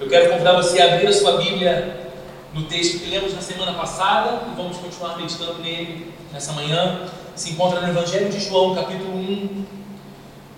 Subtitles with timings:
[0.00, 2.10] Eu quero convidar você a abrir a sua Bíblia
[2.52, 7.06] no texto que lemos na semana passada e vamos continuar meditando nele nessa manhã.
[7.36, 9.64] Se encontra no Evangelho de João, capítulo 1,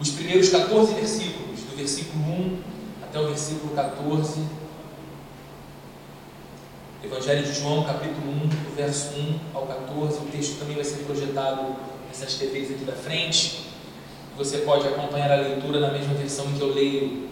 [0.01, 2.59] os primeiros 14 versículos, do versículo 1
[3.03, 4.41] até o versículo 14.
[7.05, 10.19] Evangelho de João, capítulo 1, do verso 1 ao 14.
[10.21, 11.77] O texto também vai ser projetado
[12.09, 13.67] nessas TVs aqui da frente.
[14.39, 17.32] Você pode acompanhar a leitura na mesma versão que eu leio.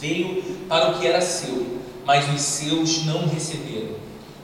[0.00, 3.96] Veio para o que era seu, mas os seus não receberam.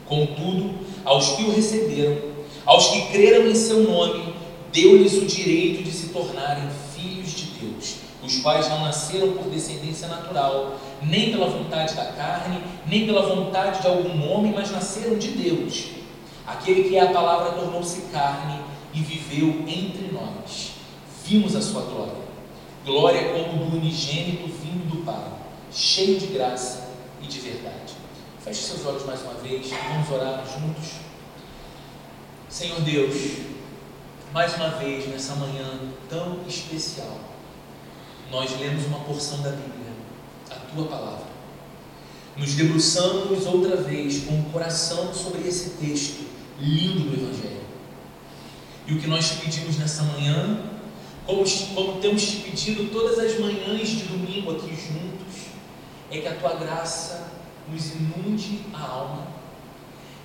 [0.05, 2.17] Contudo, aos que o receberam,
[2.65, 4.33] aos que creram em seu nome,
[4.71, 10.07] deu-lhes o direito de se tornarem filhos de Deus, os quais não nasceram por descendência
[10.07, 15.29] natural, nem pela vontade da carne, nem pela vontade de algum homem, mas nasceram de
[15.29, 15.87] Deus.
[16.45, 18.61] Aquele que é a palavra tornou-se carne
[18.93, 20.71] e viveu entre nós.
[21.25, 22.13] Vimos a sua glória,
[22.85, 25.36] glória como do unigênito vindo do Pai,
[25.71, 26.89] cheio de graça
[27.21, 27.93] e de verdade.
[28.43, 30.93] Feche seus olhos mais uma vez, vamos orar juntos.
[32.49, 33.15] Senhor Deus,
[34.33, 35.79] mais uma vez nessa manhã
[36.09, 37.19] tão especial,
[38.31, 39.91] nós lemos uma porção da Bíblia,
[40.49, 41.27] a tua palavra.
[42.37, 46.27] Nos debruçamos outra vez com o coração sobre esse texto
[46.59, 47.61] lindo do Evangelho.
[48.85, 50.61] E o que nós te pedimos nessa manhã,
[51.25, 51.43] como,
[51.75, 55.26] como temos te pedido todas as manhãs de domingo aqui juntos,
[56.11, 57.27] é que a tua graça
[57.69, 59.27] nos inunde a alma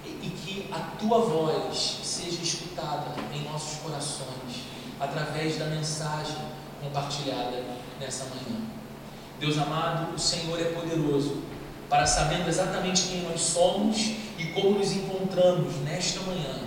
[0.05, 4.65] e, que a tua voz seja escutada em nossos corações
[5.01, 6.37] através da mensagem
[6.81, 7.65] compartilhada
[8.01, 8.61] nessa manhã.
[9.41, 11.43] Deus amado, o Senhor é poderoso
[11.89, 13.99] para sabendo exatamente quem nós somos
[14.39, 16.61] e como nos encontramos nesta manhã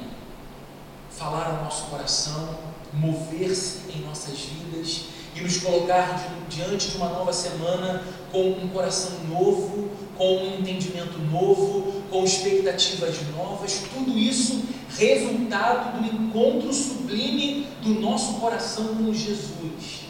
[1.10, 2.60] falar ao nosso coração,
[2.94, 9.12] mover-se em nossas vidas e nos colocar diante de uma nova semana com um coração
[9.28, 14.64] novo, com um entendimento novo, com expectativas novas, tudo isso
[14.98, 20.06] resultado do encontro sublime do nosso coração com Jesus.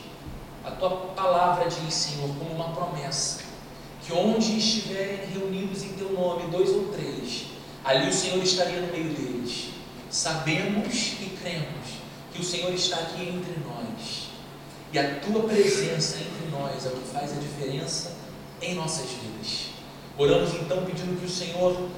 [0.64, 3.40] A tua palavra diz, Senhor, como uma promessa,
[4.06, 7.46] que onde estiverem reunidos em teu nome, dois ou três,
[7.84, 9.70] ali o Senhor estaria no meio deles.
[10.10, 11.96] Sabemos e cremos
[12.32, 14.35] que o Senhor está aqui entre nós.
[14.96, 18.14] E a tua presença entre nós é o que faz a diferença
[18.62, 19.72] em nossas vidas.
[20.18, 21.90] Oramos então pedindo que o Senhor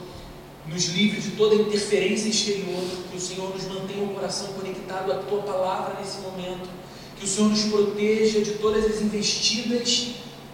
[0.66, 5.18] nos livre de toda interferência exterior, que o Senhor nos mantenha o coração conectado à
[5.18, 6.68] tua palavra nesse momento,
[7.20, 10.14] que o Senhor nos proteja de todas as investidas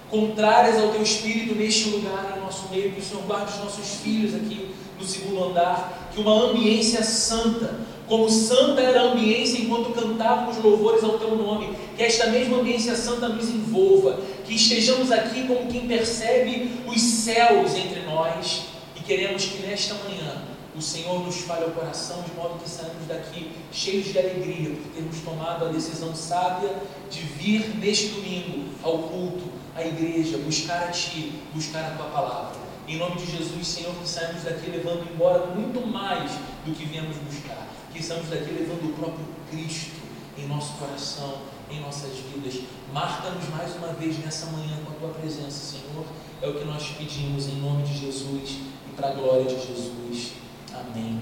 [0.10, 4.02] contrárias ao teu espírito neste lugar, em nosso meio, que o Senhor guarde os nossos
[4.02, 9.94] filhos aqui no segundo andar, que uma ambiência santa, como santa era a ambiência enquanto
[9.94, 15.48] cantávamos louvores ao teu nome, que esta mesma ambiência santa nos envolva, que estejamos aqui
[15.48, 18.64] como quem percebe os céus entre nós
[18.96, 20.44] e queremos que nesta manhã
[20.76, 24.92] o Senhor nos fale o coração de modo que saímos daqui cheios de alegria por
[24.92, 26.76] termos tomado a decisão sábia
[27.12, 29.44] de vir neste domingo ao culto,
[29.76, 32.64] à igreja, buscar a Ti, buscar a Tua palavra.
[32.88, 36.32] Em nome de Jesus, Senhor, que saímos daqui levando embora muito mais
[36.66, 37.68] do que viemos buscar.
[37.94, 40.02] Que saímos daqui levando o próprio Cristo
[40.38, 41.38] em nosso coração,
[41.74, 42.62] em nossas vidas.
[42.94, 46.06] Marca-nos mais uma vez nessa manhã com a tua presença, Senhor.
[46.42, 50.34] É o que nós pedimos em nome de Jesus e para a glória de Jesus.
[50.74, 51.20] Amém.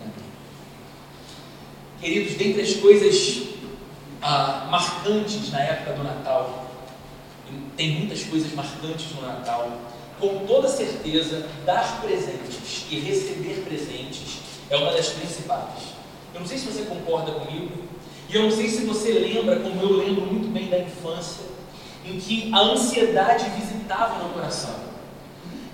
[0.00, 0.30] Amém.
[2.00, 3.48] Queridos, dentre as coisas
[4.20, 6.66] ah, marcantes na época do Natal,
[7.76, 9.78] tem muitas coisas marcantes no Natal
[10.22, 14.38] com toda certeza, dar presentes e receber presentes
[14.70, 15.92] é uma das principais.
[16.32, 17.81] Eu não sei se você concorda comigo,
[18.32, 21.44] e eu não sei se você lembra, como eu lembro muito bem da infância,
[22.02, 24.74] em que a ansiedade visitava meu coração.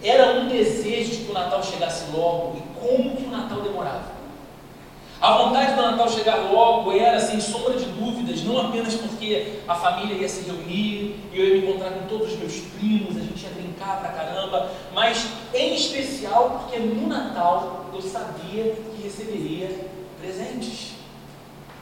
[0.03, 4.19] Era um desejo de que o Natal chegasse logo e como que o Natal demorava.
[5.21, 9.75] A vontade do Natal chegar logo era, sem sombra de dúvidas, não apenas porque a
[9.77, 13.41] família ia se reunir, eu ia me encontrar com todos os meus primos, a gente
[13.41, 19.91] ia brincar pra caramba, mas em especial porque no Natal eu sabia que receberia
[20.21, 20.98] presentes.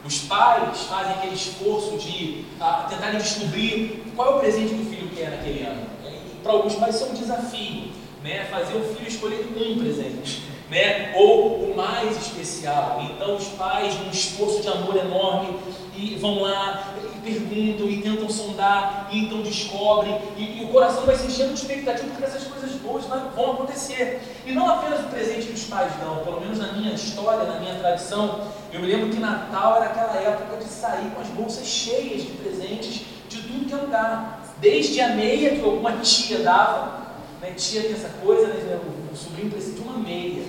[0.06, 4.86] Os pais fazem aquele esforço de ah, tentarem descobrir qual é o presente que o
[4.86, 5.82] filho quer naquele ano.
[6.04, 7.90] E para alguns pais isso é um desafio,
[8.22, 8.46] né?
[8.50, 11.12] fazer o filho escolher um presente né?
[11.16, 13.02] ou o mais especial.
[13.10, 15.56] Então os pais, num esforço de amor enorme,
[15.96, 16.94] e vão lá
[17.26, 21.61] perguntam e tentam sondar, e então descobrem, e, e o coração vai se enchendo de
[21.61, 24.23] expectativa porque essas coisas boas vão acontecer.
[24.46, 27.58] E não apenas o presente que os pais dão, pelo menos na minha história, na
[27.58, 28.40] minha tradição,
[28.73, 32.28] eu me lembro que Natal era aquela época de sair com as bolsas cheias de
[32.28, 34.43] presentes de tudo que é lugar.
[34.58, 37.06] Desde a meia que alguma tia dava,
[37.43, 37.52] né?
[37.56, 38.81] tia tem essa coisa, né?
[39.12, 40.43] o sobrinho precisa de uma meia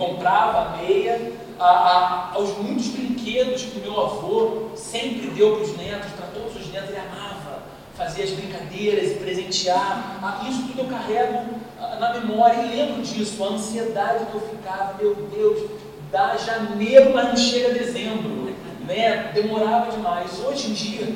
[0.00, 5.64] comprava a meia, a, a, aos muitos brinquedos que o meu avô sempre deu para
[5.64, 7.62] os netos, para todos os netos, ele amava
[7.94, 10.18] fazer as brincadeiras e presentear.
[10.22, 11.44] Ah, isso tudo eu carrego
[11.78, 15.70] ah, na memória e lembro disso, a ansiedade que eu ficava, meu Deus,
[16.10, 18.54] dá janeiro, mas não chega dezembro.
[18.86, 19.30] Né?
[19.34, 20.40] Demorava demais.
[20.40, 21.14] Hoje em dia,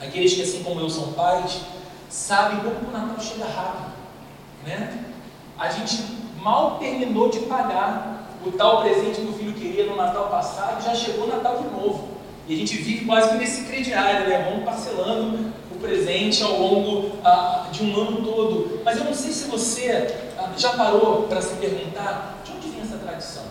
[0.00, 1.60] aqueles que assim como eu são pais,
[2.08, 3.92] sabem como o Natal chega rápido.
[4.66, 5.04] Né?
[5.58, 6.02] A gente
[6.40, 8.14] mal terminou de pagar
[8.46, 12.08] o tal presente que o filho queria no Natal passado, já chegou Natal de novo.
[12.46, 14.46] E a gente vive quase que nesse crediário, né?
[14.50, 18.82] Vamos parcelando o presente ao longo ah, de um ano todo.
[18.84, 22.82] Mas eu não sei se você ah, já parou para se perguntar de onde vem
[22.82, 23.44] essa tradição?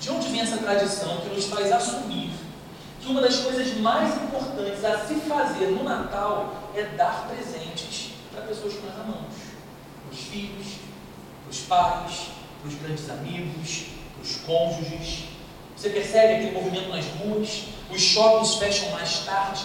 [0.00, 2.30] De onde vem essa tradição que nos faz assumir
[3.06, 8.42] que uma das coisas mais importantes a se fazer no Natal é dar presentes para
[8.42, 9.34] pessoas que nós amamos,
[10.10, 10.66] os filhos,
[11.48, 12.30] os pais,
[12.66, 13.84] para os grandes amigos,
[14.14, 15.24] para os cônjuges.
[15.76, 17.64] Você percebe aquele movimento nas ruas?
[17.90, 19.62] Os shoppings fecham mais tarde,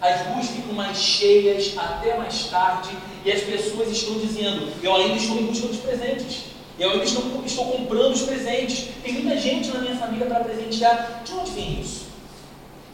[0.00, 2.90] as ruas ficam mais cheias até mais tarde,
[3.24, 6.52] e as pessoas estão dizendo: Eu ainda estou em busca dos presentes.
[6.78, 8.88] Eu ainda estou, estou comprando os presentes.
[9.02, 11.22] Tem muita gente na minha família para presentear.
[11.24, 12.06] De onde vem isso?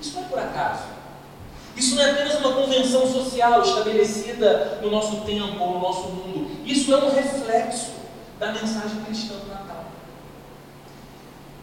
[0.00, 0.82] Isso não é por acaso.
[1.76, 6.50] Isso não é apenas uma convenção social estabelecida no nosso tempo no nosso mundo.
[6.66, 7.97] Isso é um reflexo
[8.38, 9.90] da mensagem cristã do Natal.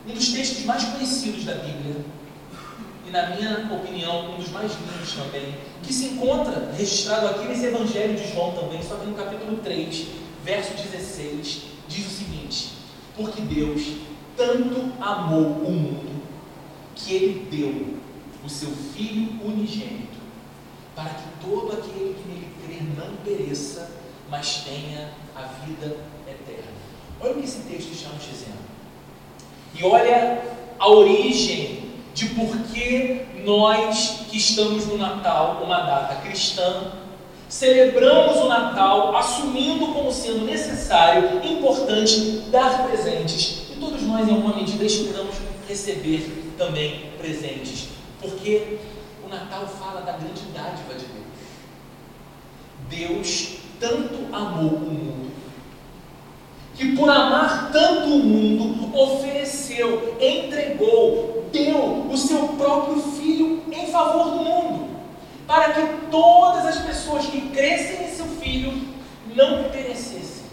[0.07, 1.95] Um dos textos mais conhecidos da Bíblia,
[3.07, 7.65] e na minha opinião, um dos mais lindos também, que se encontra registrado aqui nesse
[7.65, 10.07] Evangelho de João também, só que no capítulo 3,
[10.43, 12.73] verso 16, diz o seguinte:
[13.15, 13.81] Porque Deus
[14.35, 16.23] tanto amou o mundo
[16.95, 17.97] que ele deu
[18.43, 20.15] o seu Filho unigênito,
[20.95, 23.91] para que todo aquele que nele crer não pereça,
[24.29, 26.14] mas tenha a vida.
[27.25, 28.59] Olha o que esse texto está nos dizendo.
[29.73, 30.43] E olha
[30.77, 36.91] a origem de por que nós que estamos no Natal, uma data cristã,
[37.49, 43.71] celebramos o Natal assumindo como sendo necessário, importante, dar presentes.
[43.71, 45.33] E todos nós, em alguma medida, esperamos
[45.67, 47.87] receber também presentes.
[48.21, 48.77] Porque
[49.25, 51.05] o Natal fala da grande dádiva de
[52.87, 53.09] Deus.
[53.09, 55.24] Deus tanto amou o mundo
[56.75, 64.31] que por amar tanto o mundo, ofereceu, entregou, deu o seu próprio filho em favor
[64.31, 64.89] do mundo,
[65.47, 68.73] para que todas as pessoas que crescem em seu filho
[69.33, 70.45] não perecessem,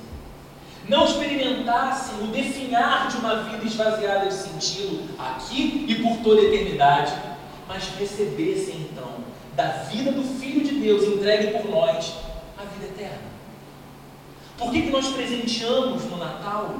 [0.89, 6.45] não experimentassem o definhar de uma vida esvaziada de sentido aqui e por toda a
[6.45, 7.13] eternidade,
[7.69, 9.23] mas recebessem então
[9.57, 12.15] da vida do Filho de Deus entregue por nós
[12.59, 13.32] a vida eterna.
[14.63, 16.73] Por que, que nós presenteamos no Natal?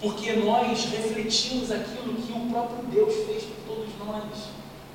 [0.00, 4.24] Porque nós refletimos aquilo que o próprio Deus fez por todos nós,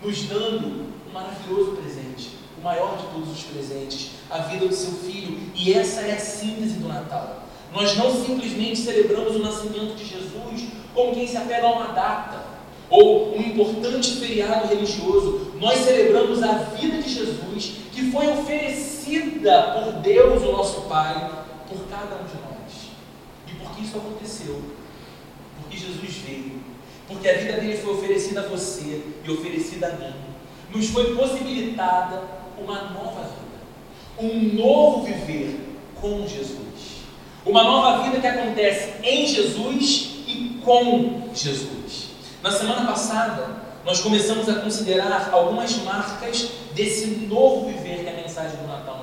[0.04, 4.92] nos dando um maravilhoso presente, o maior de todos os presentes, a vida do seu
[4.92, 5.40] filho.
[5.56, 7.44] E essa é a síntese do Natal.
[7.74, 12.44] Nós não simplesmente celebramos o nascimento de Jesus como quem se apega a uma data
[12.90, 15.54] ou um importante feriado religioso.
[15.62, 21.88] Nós celebramos a vida de Jesus que foi oferecida por Deus, o nosso Pai, por
[21.90, 22.90] cada um de nós.
[23.48, 24.62] E por que isso aconteceu?
[25.62, 26.62] Porque Jesus veio.
[27.08, 30.14] Porque a vida dele foi oferecida a você e oferecida a mim.
[30.74, 32.24] Nos foi possibilitada
[32.58, 33.46] uma nova vida.
[34.18, 36.56] Um novo viver com Jesus.
[37.46, 42.10] Uma nova vida que acontece em Jesus e com Jesus.
[42.42, 48.58] Na semana passada, nós começamos a considerar algumas marcas desse novo viver que a mensagem
[48.58, 48.95] do Natal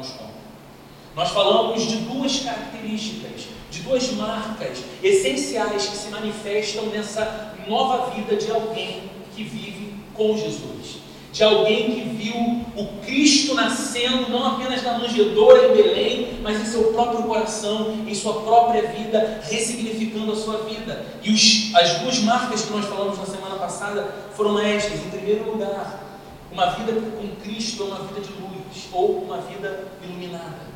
[1.15, 8.37] Nós falamos de duas características, de duas marcas essenciais que se manifestam nessa nova vida
[8.37, 11.03] de alguém que vive com Jesus.
[11.33, 12.35] De alguém que viu
[12.77, 18.15] o Cristo nascendo não apenas na manjedoura em Belém, mas em seu próprio coração, em
[18.15, 21.07] sua própria vida, ressignificando a sua vida.
[21.23, 25.01] E os, as duas marcas que nós falamos na semana passada foram estas.
[25.01, 26.03] Em primeiro lugar,
[26.51, 30.72] uma vida com Cristo é uma vida de luz, ou uma vida iluminada.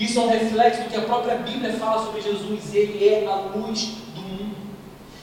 [0.00, 2.74] Isso é um reflexo do que a própria Bíblia fala sobre Jesus.
[2.74, 4.56] Ele é a luz do mundo.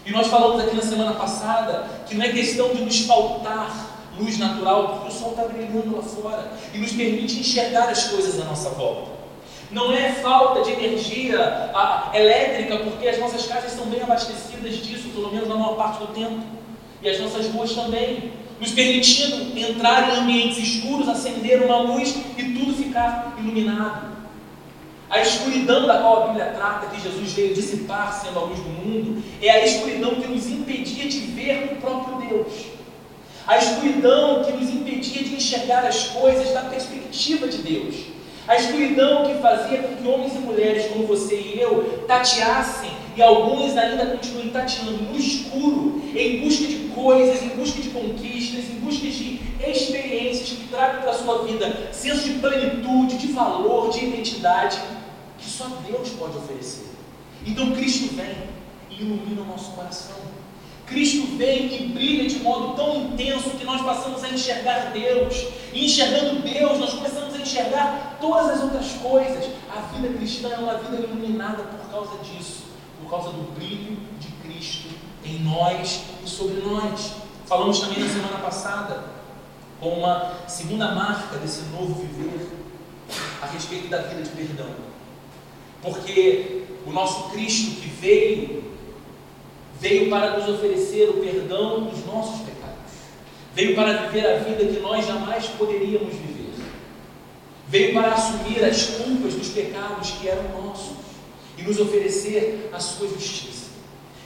[0.06, 4.38] E nós falamos aqui na semana passada que não é questão de nos faltar luz
[4.38, 8.46] natural, porque o sol está brilhando lá fora e nos permite enxergar as coisas à
[8.46, 9.18] nossa volta.
[9.72, 11.40] Não é falta de energia
[11.74, 16.00] a, elétrica, porque as nossas casas estão bem abastecidas disso, pelo menos na maior parte
[16.00, 16.40] do tempo.
[17.02, 22.44] E as nossas ruas também, nos permitindo entrar em ambientes escuros, acender uma luz e
[22.44, 24.17] tudo ficar iluminado.
[25.10, 28.70] A escuridão da qual a Bíblia trata, que Jesus veio dissipar sendo a luz do
[28.70, 32.54] mundo, é a escuridão que nos impedia de ver o próprio Deus.
[33.48, 37.96] A escuridão que nos impedia de enxergar as coisas da perspectiva de Deus.
[38.46, 43.22] A escuridão que fazia com que homens e mulheres como você e eu tateassem e
[43.22, 48.80] alguns ainda continuem tateando no escuro, em busca de coisas, em busca de conquistas, em
[48.80, 54.06] busca de experiências que tragam para a sua vida senso de plenitude, de valor, de
[54.06, 54.78] identidade,
[55.48, 56.88] que só Deus pode oferecer.
[57.46, 58.36] Então Cristo vem
[58.90, 60.18] e ilumina o nosso coração.
[60.86, 65.48] Cristo vem e brilha de modo tão intenso que nós passamos a enxergar Deus.
[65.74, 69.50] E enxergando Deus, nós começamos a enxergar todas as outras coisas.
[69.74, 72.64] A vida cristã é uma vida iluminada por causa disso,
[73.02, 74.90] por causa do brilho de Cristo
[75.24, 77.14] em nós e sobre nós.
[77.46, 79.04] Falamos também na semana passada,
[79.80, 82.50] com uma segunda marca desse novo viver,
[83.42, 84.97] a respeito da vida de perdão.
[85.82, 88.64] Porque o nosso Cristo que veio
[89.80, 92.76] veio para nos oferecer o perdão dos nossos pecados,
[93.54, 96.54] veio para viver a vida que nós jamais poderíamos viver,
[97.68, 100.98] veio para assumir as culpas dos pecados que eram nossos
[101.58, 103.68] e nos oferecer a sua justiça.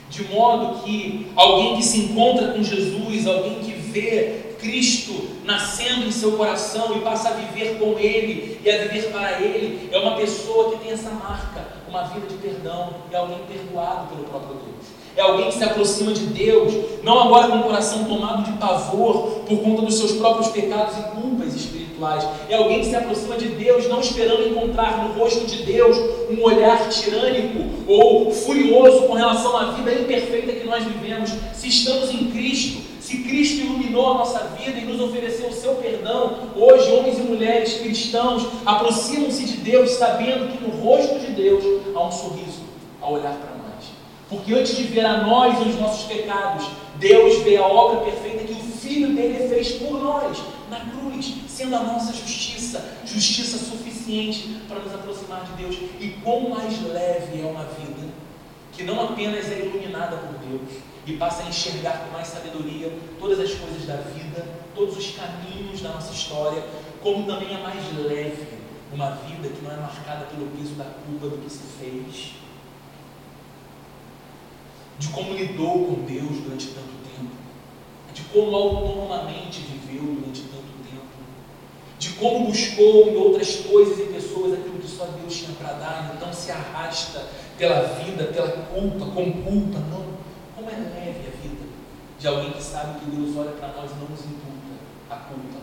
[0.09, 6.11] De modo que alguém que se encontra com Jesus, alguém que vê Cristo nascendo em
[6.11, 10.15] seu coração e passa a viver com Ele e a viver para Ele, é uma
[10.15, 15.01] pessoa que tem essa marca, uma vida de perdão, é alguém perdoado pelo próprio Deus.
[15.17, 19.41] É alguém que se aproxima de Deus, não agora com o coração tomado de pavor
[19.45, 22.25] por conta dos seus próprios pecados e culpas espirituais.
[22.47, 25.97] É alguém que se aproxima de Deus, não esperando encontrar no rosto de Deus
[26.29, 31.29] um olhar tirânico ou furioso com relação à vida imperfeita que nós vivemos.
[31.53, 35.75] Se estamos em Cristo, se Cristo iluminou a nossa vida e nos ofereceu o seu
[35.75, 41.61] perdão, hoje homens e mulheres cristãos aproximam-se de Deus sabendo que no rosto de Deus
[41.93, 42.61] há um sorriso
[43.01, 43.91] ao olhar para nós.
[44.29, 46.65] Porque antes de ver a nós e os nossos pecados,
[46.99, 50.37] Deus vê a obra perfeita que o Filho dele fez por nós,
[50.69, 55.75] na cruz, sendo a nossa justiça, justiça suficiente para nos aproximar de Deus.
[55.99, 58.07] E quão mais leve é uma vida
[58.71, 63.39] que não apenas é iluminada por Deus e passa a enxergar com mais sabedoria todas
[63.39, 66.63] as coisas da vida, todos os caminhos da nossa história,
[67.01, 68.61] como também é mais leve
[68.93, 72.41] uma vida que não é marcada pelo peso da culpa do que se fez
[75.01, 77.31] de como lidou com Deus durante tanto tempo,
[78.13, 81.07] de como autonomamente viveu durante tanto tempo,
[81.97, 86.13] de como buscou em outras coisas e pessoas aquilo que só Deus tinha para dar,
[86.15, 87.25] então se arrasta
[87.57, 90.10] pela vida, pela culpa, com culpa, não.
[90.61, 91.65] Como é leve a vida
[92.19, 94.77] de alguém que sabe que Deus olha para nós e não nos imputa
[95.09, 95.57] a culpa,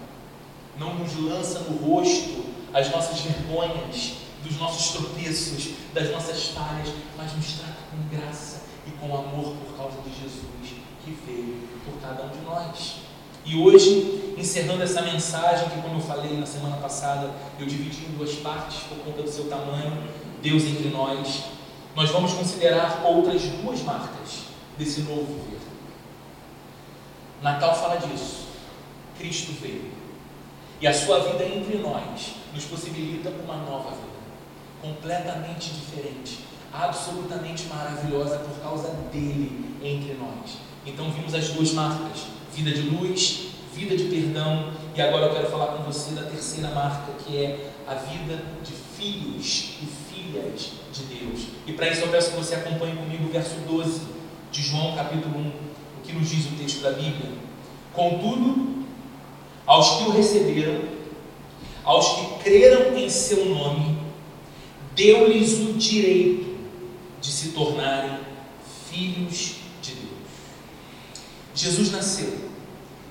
[0.77, 7.33] não nos lança no rosto as nossas vergonhas, dos nossos tropeços, das nossas falhas, mas
[7.37, 10.75] nos trata com graça e com amor por causa de Jesus
[11.05, 12.97] que veio por cada um de nós.
[13.45, 18.17] E hoje, encerrando essa mensagem, que como eu falei na semana passada, eu dividi em
[18.17, 19.97] duas partes por conta do seu tamanho,
[20.43, 21.45] Deus entre nós,
[21.95, 24.48] nós vamos considerar outras duas marcas
[24.79, 25.61] desse novo viver.
[27.43, 28.47] Natal fala disso.
[29.19, 29.91] Cristo veio.
[30.81, 34.19] E a sua vida entre nós nos possibilita uma nova vida,
[34.81, 40.59] completamente diferente absolutamente maravilhosa por causa dele entre nós.
[40.87, 45.51] Então vimos as duas marcas: vida de luz, vida de perdão, e agora eu quero
[45.51, 51.03] falar com você da terceira marca, que é a vida de filhos e filhas de
[51.05, 51.47] Deus.
[51.67, 54.18] E para isso eu peço que você acompanhe comigo o verso 12
[54.51, 57.31] de João, capítulo 1, o que nos diz o texto da Bíblia.
[57.93, 58.85] Contudo,
[59.67, 60.83] aos que o receberam,
[61.85, 63.99] aos que creram em seu nome,
[64.95, 66.59] deu-lhes o direito
[67.21, 68.19] de se tornarem
[68.91, 70.09] filhos de Deus.
[71.55, 72.49] Jesus nasceu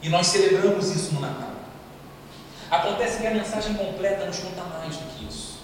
[0.01, 1.51] e nós celebramos isso no Natal.
[2.69, 5.59] Acontece que a mensagem completa nos conta mais do que isso.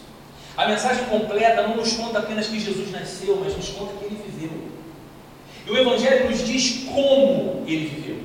[0.55, 4.23] A mensagem completa não nos conta apenas que Jesus nasceu, mas nos conta que ele
[4.25, 4.72] viveu.
[5.65, 8.17] E o Evangelho nos diz como ele viveu.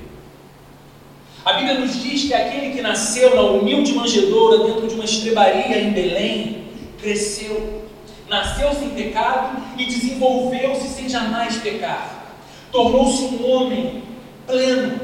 [1.44, 5.78] A Bíblia nos diz que aquele que nasceu na humilde manjedoura, dentro de uma estrebaria
[5.78, 6.64] em Belém,
[7.00, 7.84] cresceu,
[8.28, 12.36] nasceu sem pecado e desenvolveu-se sem jamais pecar.
[12.72, 14.02] Tornou-se um homem
[14.46, 15.00] pleno,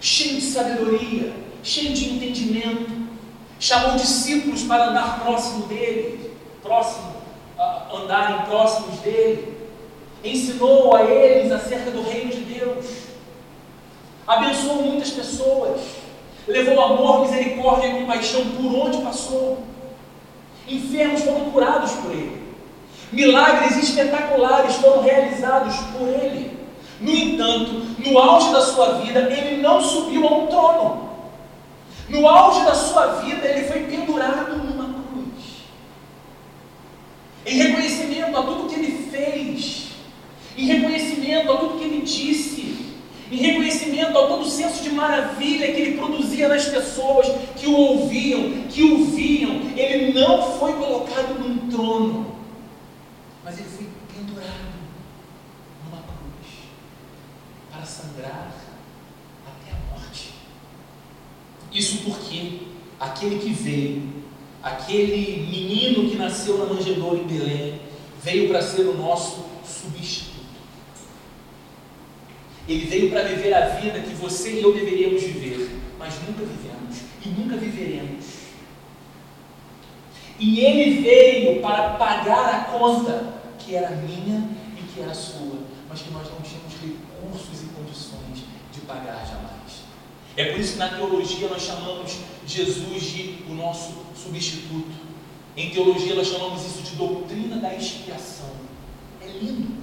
[0.00, 3.02] cheio de sabedoria, cheio de entendimento.
[3.58, 6.30] Chamou discípulos para andar próximo dele,
[6.62, 7.12] próximo,
[7.92, 9.61] andarem próximos dele.
[10.24, 13.12] Ensinou a eles acerca do reino de Deus
[14.26, 15.80] abençoou muitas pessoas,
[16.46, 19.58] levou amor, misericórdia e compaixão por onde passou.
[20.66, 22.42] Enfermos foram curados por ele.
[23.10, 26.58] Milagres espetaculares foram realizados por ele.
[27.00, 31.10] No entanto, no auge da sua vida, ele não subiu a um trono.
[32.08, 35.64] No auge da sua vida, ele foi pendurado numa cruz.
[37.44, 39.91] Em reconhecimento a tudo que ele fez,
[40.56, 42.62] em reconhecimento a tudo que ele disse,
[43.30, 47.74] em reconhecimento ao todo o senso de maravilha que ele produzia nas pessoas que o
[47.74, 49.62] ouviam, que o viam.
[49.74, 52.36] Ele não foi colocado num trono,
[53.42, 54.74] mas ele foi pendurado
[55.84, 56.52] numa cruz
[57.70, 58.52] para sangrar
[59.46, 60.32] até a morte.
[61.72, 62.66] Isso porque
[63.00, 64.12] aquele que veio,
[64.62, 67.80] aquele menino que nasceu na manjedoura em Belém,
[68.22, 70.32] veio para ser o nosso substituto.
[72.68, 76.98] Ele veio para viver a vida que você e eu deveríamos viver, mas nunca vivemos
[77.24, 78.24] e nunca viveremos.
[80.38, 86.00] E ele veio para pagar a conta que era minha e que era sua, mas
[86.00, 89.52] que nós não tínhamos recursos e condições de pagar jamais.
[90.36, 94.90] É por isso que na teologia nós chamamos Jesus de o nosso substituto.
[95.56, 98.50] Em teologia nós chamamos isso de doutrina da expiação.
[99.20, 99.76] É lindo.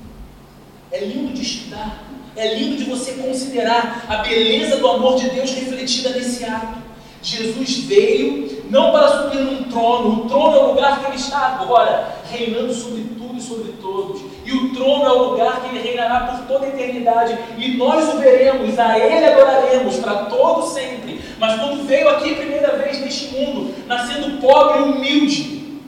[0.92, 2.09] É lindo de estudar.
[2.36, 6.90] É lindo de você considerar a beleza do amor de Deus refletida nesse ato.
[7.22, 11.60] Jesus veio não para subir num trono, o trono é o lugar que ele está
[11.60, 14.22] agora, reinando sobre tudo e sobre todos.
[14.46, 17.38] E o trono é o lugar que ele reinará por toda a eternidade.
[17.58, 21.20] E nós o veremos, a ele adoraremos para todo sempre.
[21.40, 25.80] Mas quando veio aqui primeira vez neste mundo, nascendo pobre e humilde,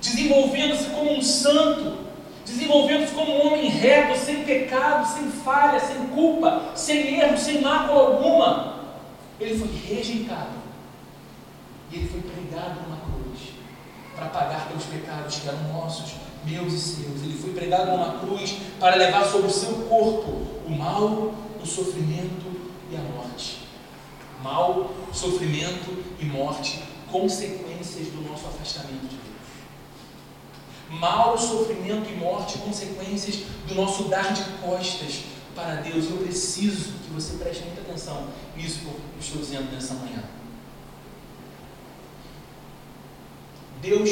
[0.00, 2.07] desenvolvendo-se como um santo,
[2.48, 8.00] desenvolvendo-se como um homem reto, sem pecado, sem falha, sem culpa, sem erro, sem mácula
[8.00, 8.78] alguma.
[9.38, 10.58] Ele foi rejeitado
[11.92, 13.50] e ele foi pregado numa cruz
[14.16, 17.22] para pagar pelos pecados que eram nossos, meus e seus.
[17.22, 22.46] Ele foi pregado numa cruz para levar sobre o seu corpo o mal, o sofrimento
[22.90, 23.68] e a morte.
[24.42, 29.37] Mal, sofrimento e morte, consequências do nosso afastamento de Deus
[30.90, 35.20] mal, sofrimento e morte, consequências do nosso dar de costas
[35.54, 36.10] para Deus.
[36.10, 40.22] Eu preciso que você preste muita atenção nisso que eu estou dizendo nessa manhã.
[43.80, 44.10] Deus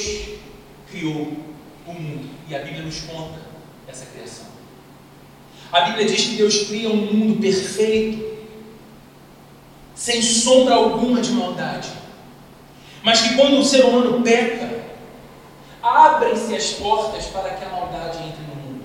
[0.90, 1.36] criou
[1.86, 3.40] o mundo e a Bíblia nos conta
[3.88, 4.46] essa criação.
[5.72, 8.36] A Bíblia diz que Deus cria um mundo perfeito,
[9.94, 11.88] sem sombra alguma de maldade,
[13.02, 14.75] mas que quando o ser humano peca,
[15.86, 18.84] abrem-se as portas para que a maldade entre no mundo.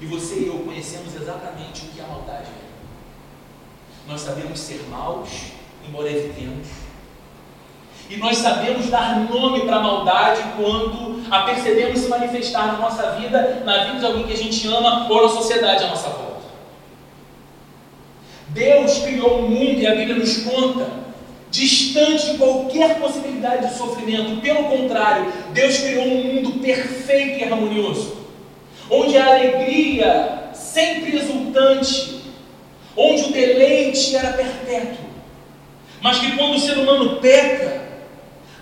[0.00, 4.08] E você e eu conhecemos exatamente o que a maldade é.
[4.08, 5.28] Nós sabemos ser maus,
[5.86, 6.66] embora evitemos.
[8.08, 13.12] E nós sabemos dar nome para a maldade quando a percebemos se manifestar na nossa
[13.12, 16.40] vida, na vida de alguém que a gente ama ou na sociedade à nossa volta.
[18.48, 20.88] Deus criou o mundo e a Bíblia nos conta
[21.50, 24.40] distante de qualquer possibilidade de sofrimento.
[24.40, 28.16] Pelo contrário, Deus criou um mundo perfeito e harmonioso,
[28.88, 32.22] onde a alegria sempre exultante,
[32.96, 35.10] onde o deleite era perpétuo.
[36.00, 37.82] Mas que quando o ser humano peca,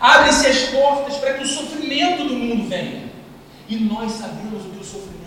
[0.01, 3.09] abrem-se as portas para que o sofrimento do mundo venha.
[3.69, 5.18] E nós sabemos o que o sofrimento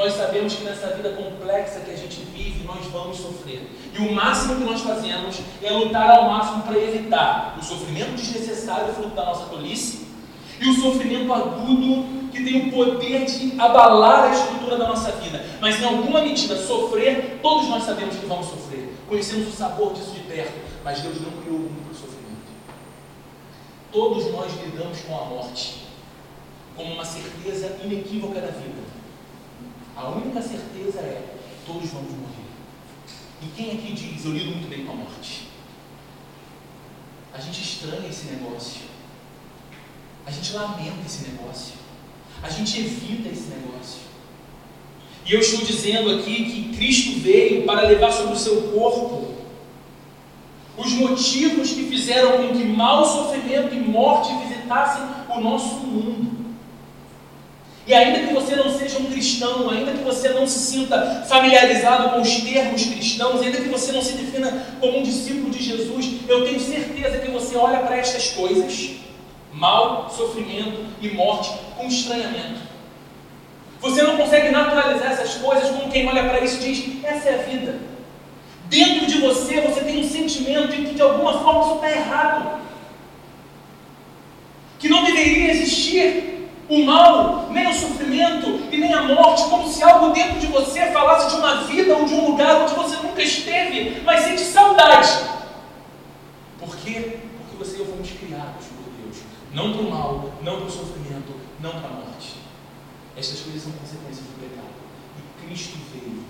[0.00, 3.70] nós sabemos que nessa vida complexa que a gente vive, nós vamos sofrer.
[3.92, 8.94] E o máximo que nós fazemos é lutar ao máximo para evitar o sofrimento desnecessário
[8.94, 10.06] fruto da nossa tolice
[10.58, 15.44] e o sofrimento agudo que tem o poder de abalar a estrutura da nossa vida.
[15.60, 18.94] Mas em alguma medida, sofrer, todos nós sabemos que vamos sofrer.
[19.06, 22.50] Conhecemos o sabor disso de perto, mas Deus não criou o mundo para o sofrimento.
[23.92, 25.90] Todos nós lidamos com a morte.
[26.74, 28.99] como uma certeza inequívoca da vida.
[30.00, 31.36] A única certeza é:
[31.66, 32.48] todos vamos morrer.
[33.42, 35.48] E quem aqui diz, eu lido muito bem com a morte?
[37.34, 38.80] A gente estranha esse negócio.
[40.26, 41.74] A gente lamenta esse negócio.
[42.42, 44.00] A gente evita esse negócio.
[45.26, 49.34] E eu estou dizendo aqui que Cristo veio para levar sobre o seu corpo
[50.78, 56.29] os motivos que fizeram com que mal sofrimento e morte visitassem o nosso mundo.
[57.86, 62.10] E ainda que você não seja um cristão, ainda que você não se sinta familiarizado
[62.10, 66.06] com os termos cristãos, ainda que você não se defina como um discípulo de Jesus,
[66.28, 68.90] eu tenho certeza que você olha para estas coisas,
[69.52, 72.60] mal, sofrimento e morte, com estranhamento.
[73.80, 77.34] Você não consegue naturalizar essas coisas como quem olha para isso e diz: essa é
[77.34, 77.78] a vida.
[78.68, 82.60] Dentro de você, você tem um sentimento de que de alguma forma isso está errado.
[84.78, 86.39] Que não deveria existir
[86.70, 90.86] o mal, nem o sofrimento e nem a morte, como se algo dentro de você
[90.92, 95.08] falasse de uma vida ou de um lugar onde você nunca esteve, mas sente saudade.
[96.60, 97.18] Por quê?
[97.38, 99.16] Porque você e eu fomos criados por Deus,
[99.52, 102.36] não para o mal, não para o sofrimento, não para a morte.
[103.16, 104.70] Estas coisas são consequências do pecado.
[105.18, 106.22] E Cristo veio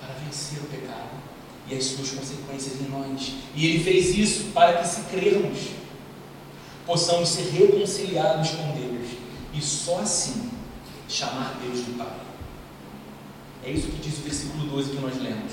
[0.00, 1.10] para vencer o pecado
[1.68, 3.34] e as suas consequências em nós.
[3.54, 5.58] E Ele fez isso para que, se crermos,
[6.84, 8.79] possamos ser reconciliados com Deus
[9.60, 10.50] e só assim
[11.06, 12.08] chamar Deus de Pai.
[13.62, 15.52] É isso que diz o versículo 12 que nós lemos.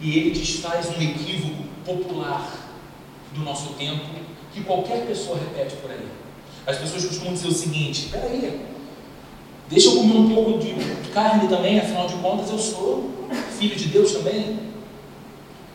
[0.00, 2.50] E ele desfaz um equívoco popular
[3.34, 4.02] do nosso tempo
[4.54, 6.08] que qualquer pessoa repete por aí.
[6.66, 8.60] As pessoas costumam dizer o seguinte: peraí,
[9.68, 10.74] deixa eu comer um pouco de
[11.12, 13.10] carne também, afinal de contas eu sou
[13.58, 14.58] filho de Deus também.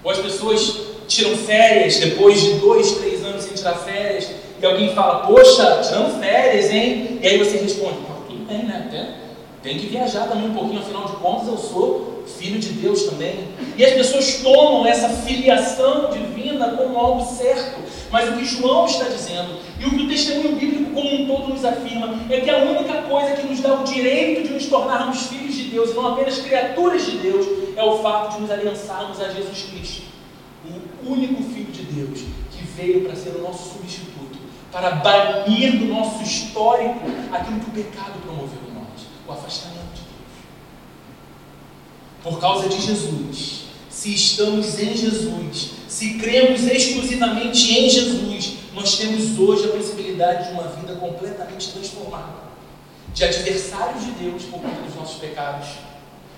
[0.04, 0.76] Ou as pessoas
[1.08, 6.20] tiram férias depois de dois, três anos sem tirar férias e alguém fala, poxa, tirando
[6.20, 7.20] férias, hein?
[7.22, 8.88] E aí você responde, tudo bem, né?
[8.92, 13.04] Tem, tem que viajar também um pouquinho, afinal de contas eu sou filho de Deus
[13.04, 13.48] também.
[13.78, 17.80] E as pessoas tomam essa filiação divina como algo certo.
[18.12, 21.50] Mas o que João está dizendo, e o que o testemunho bíblico como um todo
[21.50, 25.28] nos afirma, é que a única coisa que nos dá o direito de nos tornarmos
[25.28, 27.46] filhos de Deus, e não apenas criaturas de Deus,
[27.76, 30.04] é o fato de nos aliançarmos a Jesus Cristo,
[31.06, 32.20] o único Filho de Deus,
[32.52, 34.09] que veio para ser o nosso substituto
[34.72, 37.00] para banir do nosso histórico
[37.32, 40.34] aquilo que o pecado promoveu em nós, o afastamento de Deus.
[42.24, 49.38] Por causa de Jesus, se estamos em Jesus, se cremos exclusivamente em Jesus, nós temos
[49.38, 52.50] hoje a possibilidade de uma vida completamente transformada.
[53.14, 55.68] De adversários de Deus por conta dos nossos pecados,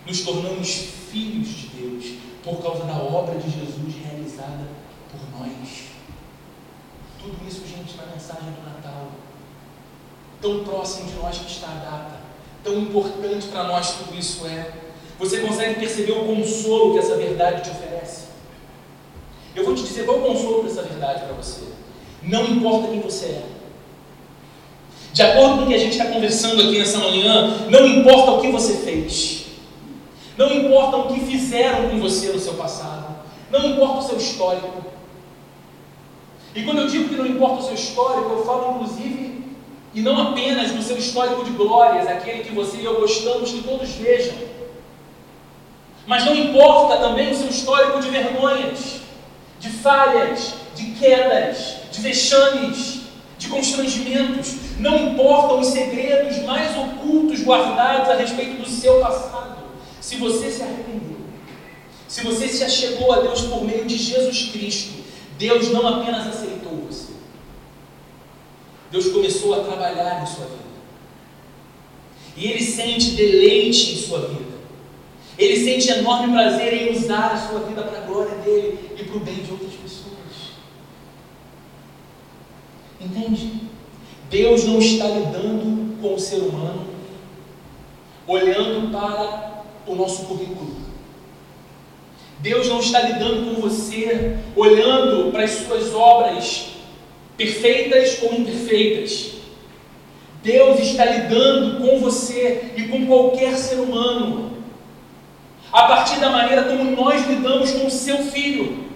[0.08, 0.70] nos tornamos
[1.12, 2.06] filhos de Deus
[2.44, 4.68] por causa da obra de Jesus realizada
[5.12, 5.91] por nós.
[7.22, 9.08] Tudo isso, gente, na mensagem do Natal.
[10.42, 12.22] Tão próximo de nós que está a data.
[12.64, 14.72] Tão importante para nós tudo isso é.
[15.20, 18.26] Você consegue perceber o consolo que essa verdade te oferece?
[19.56, 21.62] Eu vou te dizer qual é o consolo dessa verdade para você.
[22.24, 23.44] Não importa quem você é.
[25.14, 28.42] De acordo com o que a gente está conversando aqui nessa manhã, não importa o
[28.42, 29.46] que você fez.
[30.38, 33.16] Não importa o que fizeram com você no seu passado.
[33.52, 34.86] Não importa o seu histórico.
[36.54, 39.44] E quando eu digo que não importa o seu histórico, eu falo inclusive,
[39.94, 43.62] e não apenas no seu histórico de glórias, aquele que você e eu gostamos que
[43.62, 44.36] todos vejam.
[46.06, 49.02] Mas não importa também o seu histórico de vergonhas,
[49.60, 53.02] de falhas, de quedas, de vexames,
[53.38, 54.56] de constrangimentos.
[54.80, 59.62] Não importam os segredos mais ocultos guardados a respeito do seu passado.
[60.00, 61.18] Se você se arrependeu,
[62.08, 65.01] se você se achegou a Deus por meio de Jesus Cristo,
[65.42, 67.14] Deus não apenas aceitou você,
[68.92, 70.62] Deus começou a trabalhar em sua vida.
[72.38, 74.52] E Ele sente deleite em sua vida.
[75.40, 79.18] Ele sente enorme prazer em usar a sua vida para a glória dele e para
[79.18, 80.52] o bem de outras pessoas.
[83.00, 83.62] Entende?
[84.30, 86.86] Deus não está lidando com o ser humano
[88.28, 90.81] olhando para o nosso currículo.
[92.42, 96.72] Deus não está lidando com você olhando para as suas obras
[97.38, 99.32] perfeitas ou imperfeitas.
[100.44, 104.52] Deus está lidando com você e com qualquer ser humano
[105.72, 108.90] a partir da maneira como nós lidamos com o seu filho.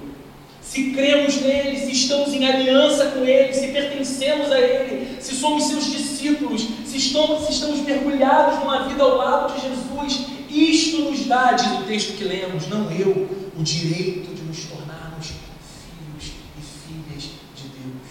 [0.60, 5.66] Se cremos nele, se estamos em aliança com ele, se pertencemos a ele, se somos
[5.66, 11.26] seus discípulos, se estamos, se estamos mergulhados numa vida ao lado de Jesus, isto nos
[11.26, 16.62] dá, diz o texto que lemos, não eu, o direito de nos tornarmos filhos e
[16.62, 17.24] filhas
[17.56, 18.08] de Deus.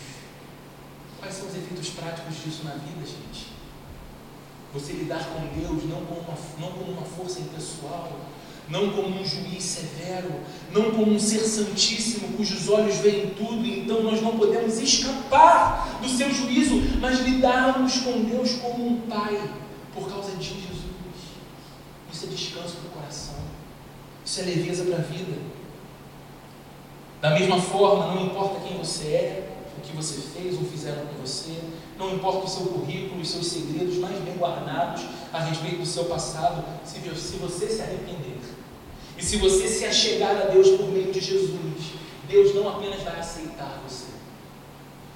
[1.18, 3.46] Quais são os efeitos práticos disso na vida, gente?
[4.74, 8.12] Você lidar com Deus não como uma, não como uma força impessoal,
[8.68, 10.32] não como um juiz severo,
[10.72, 16.08] não como um ser santíssimo cujos olhos veem tudo, então nós não podemos escapar do
[16.08, 19.40] seu juízo, mas lidarmos com Deus como um pai,
[19.94, 20.73] por causa de Jesus.
[22.24, 23.34] É descanso para o coração,
[24.24, 25.36] isso é leveza para a vida.
[27.20, 31.20] Da mesma forma, não importa quem você é, o que você fez ou fizeram com
[31.20, 31.58] você,
[31.98, 36.06] não importa o seu currículo, os seus segredos mais bem guardados a respeito do seu
[36.06, 36.98] passado, se
[37.36, 38.38] você se arrepender
[39.16, 41.92] e se você se achegar a Deus por meio de Jesus,
[42.26, 44.06] Deus não apenas vai aceitar você,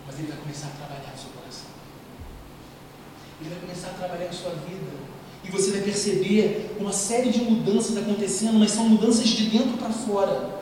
[0.07, 1.71] mas Ele vai começar a trabalhar no seu coração.
[3.41, 5.08] Ele vai começar a trabalhar na sua vida.
[5.49, 9.89] E você vai perceber uma série de mudanças acontecendo, mas são mudanças de dentro para
[9.89, 10.59] fora.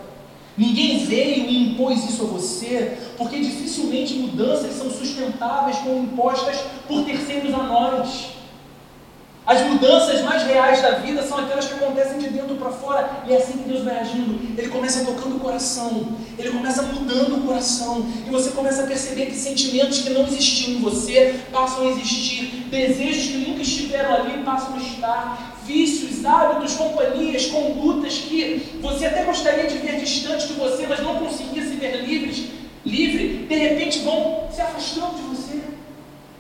[0.57, 7.05] Ninguém veio e impôs isso a você, porque dificilmente mudanças são sustentáveis como impostas por
[7.05, 8.36] terceiros a nós.
[9.47, 13.33] As mudanças mais reais da vida são aquelas que acontecem de dentro para fora, e
[13.33, 14.59] é assim que Deus vai agindo.
[14.59, 19.27] Ele começa tocando o coração, ele começa mudando o coração, e você começa a perceber
[19.27, 24.43] que sentimentos que não existiam em você passam a existir, desejos que nunca estiveram ali
[24.43, 30.55] passam a estar, vícios, hábitos, companhias, condutas que você até gostaria de ver distante de
[30.55, 32.47] você, mas não conseguia se ver livres,
[32.85, 35.46] livre, de repente vão se afastando de você.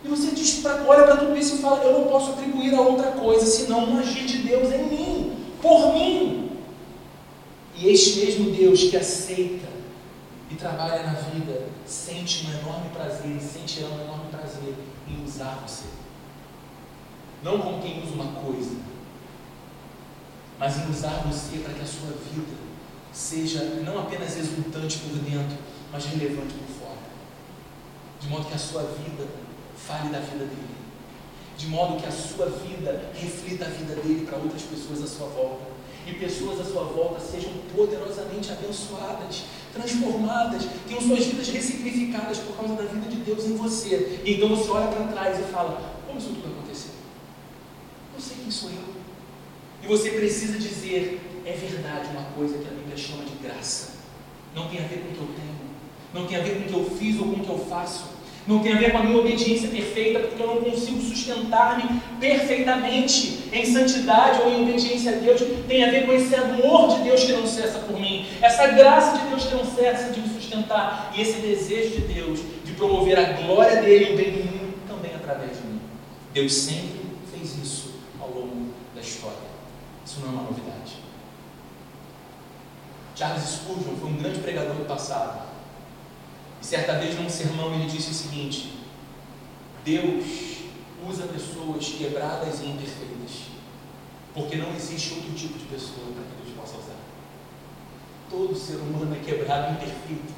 [0.07, 3.11] E você diz, olha para tudo isso e fala: Eu não posso atribuir a outra
[3.11, 6.53] coisa senão um agir de Deus em mim, por mim.
[7.75, 9.67] E este mesmo Deus que aceita
[10.49, 14.75] e trabalha na vida sente um enorme prazer e sentirá um enorme prazer
[15.09, 15.87] em usar você.
[17.43, 18.77] Não como quem usa uma coisa,
[20.57, 22.55] mas em usar você para que a sua vida
[23.13, 25.59] seja não apenas exultante por dentro,
[25.91, 26.99] mas relevante por fora.
[28.21, 29.46] De modo que a sua vida
[29.87, 30.77] fale da vida dele,
[31.57, 35.29] de modo que a sua vida reflita a vida dele para outras pessoas à sua
[35.29, 35.77] volta.
[36.07, 42.75] E pessoas à sua volta sejam poderosamente abençoadas, transformadas, tenham suas vidas ressignificadas por causa
[42.75, 44.21] da vida de Deus em você.
[44.25, 46.93] E então você olha para trás e fala: Como isso tudo aconteceu?
[48.15, 48.95] Eu sei quem sou eu.
[49.83, 53.95] E você precisa dizer: É verdade uma coisa que a Bíblia chama de graça.
[54.55, 55.57] Não tem a ver com o que eu tenho,
[56.15, 58.16] não tem a ver com o que eu fiz ou com o que eu faço
[58.47, 63.49] não tem a ver com a minha obediência perfeita, porque eu não consigo sustentar-me perfeitamente
[63.53, 65.43] em santidade ou em obediência a Deus.
[65.67, 69.19] Tem a ver com esse amor de Deus que não cessa por mim, essa graça
[69.19, 73.19] de Deus que não cessa de me sustentar, e esse desejo de Deus de promover
[73.19, 75.81] a glória dele e o bem do mundo também através de mim.
[76.33, 77.01] Deus sempre
[77.33, 79.37] fez isso ao longo da história.
[80.05, 80.77] Isso não é uma novidade.
[83.17, 85.46] Charles Spurgeon foi um grande pregador do passado.
[86.61, 88.73] Certa vez, num sermão, ele disse o seguinte:
[89.85, 90.25] Deus
[91.09, 93.47] usa pessoas quebradas e imperfeitas,
[94.35, 96.97] porque não existe outro tipo de pessoa para que Deus possa usar.
[98.29, 100.35] Todo ser humano é quebrado e imperfeito.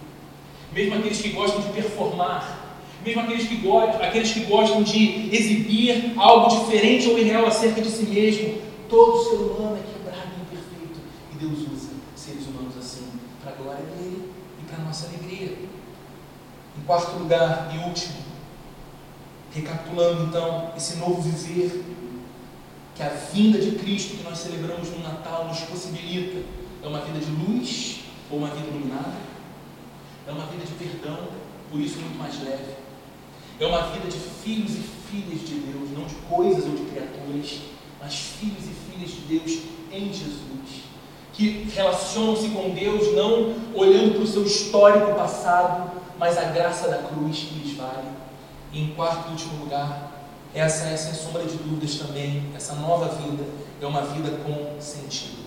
[0.72, 2.68] Mesmo aqueles que gostam de performar,
[3.04, 7.88] mesmo aqueles que, gostam, aqueles que gostam de exibir algo diferente ou irreal acerca de
[7.88, 11.00] si mesmo, todo ser humano é quebrado e imperfeito.
[11.32, 13.08] E Deus usa seres humanos assim,
[13.42, 15.56] para a glória dele e para a nossa alegria.
[16.76, 18.14] Em quarto lugar e último,
[19.54, 21.84] recapitulando então esse novo viver
[22.94, 26.38] que a vinda de Cristo que nós celebramos no Natal nos possibilita,
[26.82, 29.18] é uma vida de luz ou uma vida iluminada,
[30.26, 31.28] é uma vida de perdão,
[31.70, 32.72] por isso muito mais leve,
[33.60, 37.60] é uma vida de filhos e filhas de Deus, não de coisas ou de criaturas,
[38.00, 40.84] mas filhos e filhas de Deus em Jesus,
[41.34, 46.98] que relacionam-se com Deus não olhando para o seu histórico passado, mas a graça da
[46.98, 48.08] cruz que lhes vale.
[48.72, 50.12] E em quarto e último lugar,
[50.54, 53.44] essa é sem sombra de dúvidas também, essa nova vida
[53.80, 55.46] é uma vida com sentido.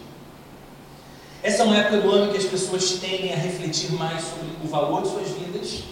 [1.44, 4.68] Essa é uma época do ano que as pessoas tendem a refletir mais sobre o
[4.68, 5.84] valor de suas vidas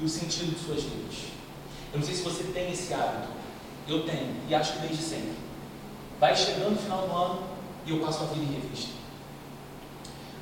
[0.00, 1.28] e o sentido de suas vidas.
[1.92, 3.28] Eu não sei se você tem esse hábito,
[3.86, 5.32] eu tenho, e acho que desde sempre.
[6.20, 7.42] Vai chegando o final do ano
[7.86, 8.90] e eu passo a vida em revista.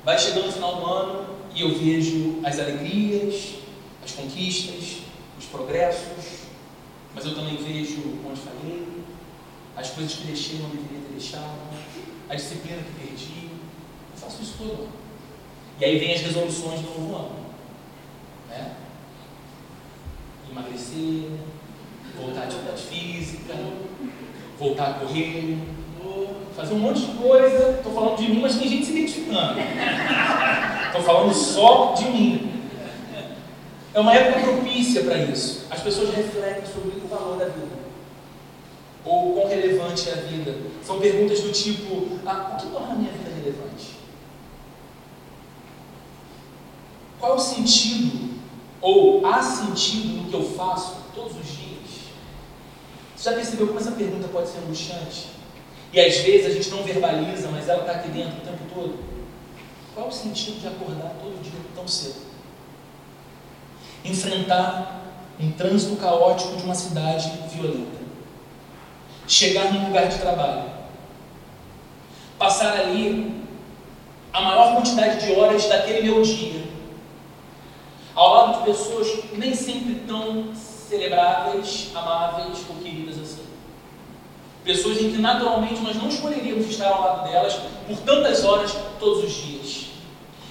[0.03, 3.55] Vai chegando o final do ano e eu vejo as alegrias,
[4.07, 4.99] as conquistas,
[5.37, 6.47] os progressos,
[7.13, 9.03] mas eu também vejo onde falhei,
[9.75, 11.59] as coisas que deixei não deveria ter deixado,
[12.29, 13.49] a disciplina que perdi.
[14.13, 14.89] Eu faço isso todo ano.
[15.79, 17.35] E aí vem as resoluções do novo ano.
[18.49, 18.75] Né?
[20.49, 21.29] Emagrecer,
[22.17, 23.53] voltar à atividade física,
[24.57, 25.57] voltar a correr,
[26.55, 27.71] fazer um monte de coisa.
[27.77, 29.59] Estou falando de mim, mas tem gente se identificando.
[30.87, 32.56] Estou falando só de mim.
[33.97, 35.65] É uma época propícia para isso.
[35.71, 37.77] As pessoas refletem sobre o valor da vida.
[39.03, 40.55] Ou quão relevante é a vida?
[40.85, 43.97] São perguntas do tipo: ah, o que torna a minha vida relevante?
[47.19, 48.35] Qual é o sentido,
[48.81, 51.89] ou há sentido no que eu faço todos os dias?
[53.15, 55.29] Você já percebeu como essa pergunta pode ser angustiante?
[55.91, 58.99] E às vezes a gente não verbaliza, mas ela está aqui dentro o tempo todo.
[59.95, 62.26] Qual é o sentido de acordar todo dia tão cedo?
[64.07, 65.01] Enfrentar
[65.39, 67.97] um trânsito caótico de uma cidade violenta.
[69.27, 70.63] Chegar num lugar de trabalho.
[72.39, 73.43] Passar ali
[74.31, 76.63] a maior quantidade de horas daquele meu dia.
[78.15, 83.45] Ao lado de pessoas nem sempre tão celebráveis, amáveis ou queridas assim.
[84.63, 87.53] Pessoas em que naturalmente nós não escolheríamos estar ao lado delas
[87.87, 89.85] por tantas horas todos os dias.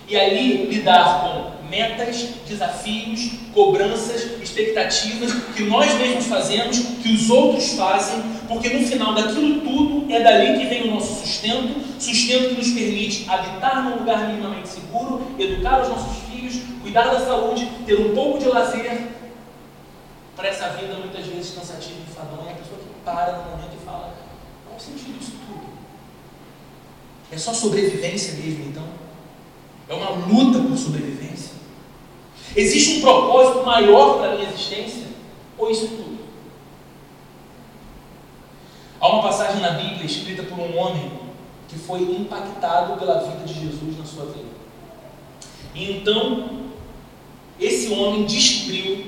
[0.09, 7.73] E ali lidar com metas, desafios, cobranças, expectativas que nós mesmos fazemos, que os outros
[7.73, 12.55] fazem, porque no final daquilo tudo é dali que vem o nosso sustento, sustento que
[12.55, 17.99] nos permite habitar num lugar minimamente seguro, educar os nossos filhos, cuidar da saúde, ter
[18.01, 19.17] um pouco de lazer,
[20.37, 23.85] para essa vida muitas vezes cansativa e enfadonha, a pessoa que para no momento e
[23.85, 24.15] fala:
[24.67, 25.67] qual o sentido disso tudo?
[27.33, 28.85] É só sobrevivência mesmo, então?
[29.89, 31.56] É uma luta por sobrevivência?
[32.57, 35.05] Existe um propósito maior para a minha existência?
[35.59, 36.17] Ou isso tudo?
[38.99, 41.13] Há uma passagem na Bíblia escrita por um homem
[41.69, 44.57] que foi impactado pela vida de Jesus na sua vida.
[45.75, 46.49] E então,
[47.61, 49.05] esse homem descobriu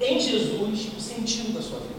[0.00, 1.92] em Jesus o sentido da sua vida.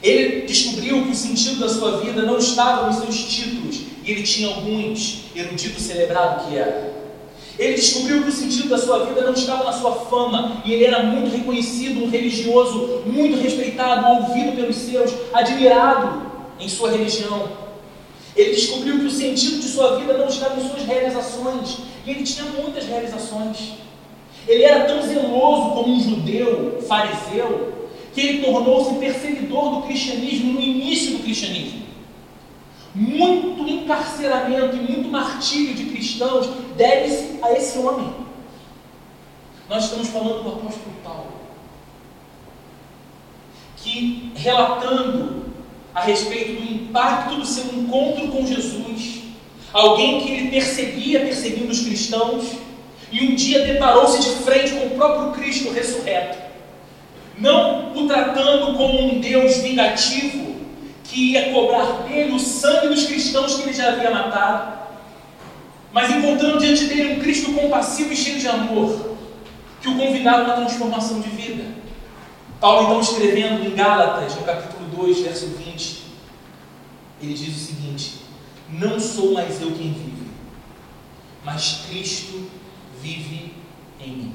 [0.00, 4.22] Ele descobriu que o sentido da sua vida não estava nos seus títulos, e ele
[4.22, 6.97] tinha alguns, erudito celebrado que era.
[7.58, 10.84] Ele descobriu que o sentido da sua vida não estava na sua fama, e ele
[10.84, 16.22] era muito reconhecido, um religioso, muito respeitado, ouvido pelos seus, admirado
[16.60, 17.48] em sua religião.
[18.36, 22.22] Ele descobriu que o sentido de sua vida não estava em suas realizações, e ele
[22.22, 23.72] tinha muitas realizações.
[24.46, 27.72] Ele era tão zeloso como um judeu, fariseu,
[28.14, 31.87] que ele tornou-se perseguidor do cristianismo no início do cristianismo.
[32.98, 38.12] Muito encarceramento e muito martírio de cristãos deve-se a esse homem.
[39.68, 41.32] Nós estamos falando do apóstolo Paulo,
[43.76, 45.44] que relatando
[45.94, 49.20] a respeito do impacto do seu encontro com Jesus,
[49.72, 52.46] alguém que ele perseguia perseguindo os cristãos,
[53.12, 56.36] e um dia deparou-se de frente com o próprio Cristo ressurreto,
[57.38, 60.47] não o tratando como um Deus vingativo
[61.08, 64.78] que ia cobrar dele o sangue dos cristãos que ele já havia matado,
[65.90, 69.16] mas encontrando diante dele um Cristo compassivo e cheio de amor,
[69.80, 71.64] que o convidava a uma transformação de vida.
[72.60, 76.02] Paulo, então, escrevendo em Gálatas, no capítulo 2, verso 20,
[77.22, 78.16] ele diz o seguinte:
[78.68, 80.28] Não sou mais eu quem vive,
[81.42, 82.50] mas Cristo
[83.00, 83.54] vive
[83.98, 84.34] em mim.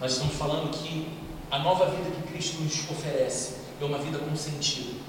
[0.00, 1.08] Nós estamos falando que
[1.50, 5.00] a nova vida que Cristo nos oferece é uma vida com sentido.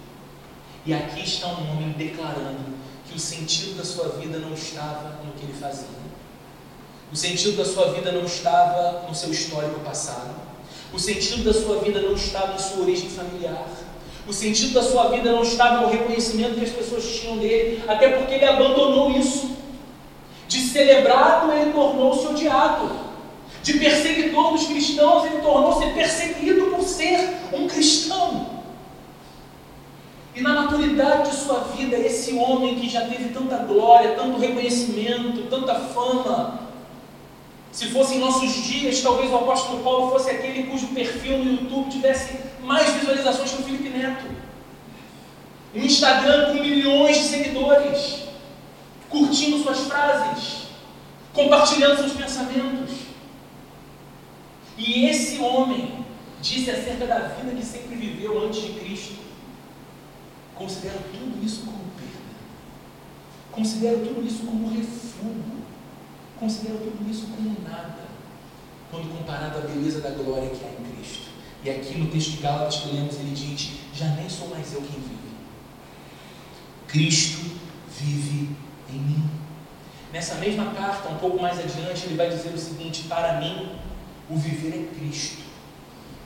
[0.85, 2.77] E aqui está um homem declarando
[3.09, 5.87] que o sentido da sua vida não estava no que ele fazia.
[7.11, 10.35] O sentido da sua vida não estava no seu histórico passado.
[10.93, 13.67] O sentido da sua vida não estava em sua origem familiar.
[14.27, 18.09] O sentido da sua vida não estava no reconhecimento que as pessoas tinham dele, até
[18.09, 19.51] porque ele abandonou isso.
[20.49, 23.07] De celebrado, ele tornou-se odiado.
[23.63, 28.56] De perseguidor dos cristãos, ele tornou-se perseguido por ser um cristão.
[30.37, 35.49] E na maturidade de sua vida, esse homem que já teve tanta glória, tanto reconhecimento,
[35.49, 36.59] tanta fama,
[37.71, 41.89] se fosse em nossos dias, talvez o apóstolo Paulo fosse aquele cujo perfil no YouTube
[41.89, 44.25] tivesse mais visualizações que o Felipe Neto.
[45.73, 48.27] Um Instagram com milhões de seguidores
[49.09, 50.67] curtindo suas frases,
[51.33, 52.91] compartilhando seus pensamentos.
[54.77, 56.05] E esse homem
[56.43, 59.26] disse acerca da vida que sempre viveu antes de Cristo:
[60.67, 62.35] considero tudo isso como perda,
[63.53, 65.63] considero tudo isso como refúgio,
[66.37, 68.05] considero tudo isso como nada,
[68.91, 71.27] quando comparado à beleza da glória que há em Cristo.
[71.63, 74.81] E aqui no texto de Gálatas que lemos, ele diz: Já nem sou mais eu
[74.81, 75.17] quem vive.
[76.87, 77.49] Cristo
[77.97, 78.49] vive
[78.89, 79.29] em mim.
[80.13, 83.77] Nessa mesma carta, um pouco mais adiante, ele vai dizer o seguinte: Para mim,
[84.29, 85.43] o viver é Cristo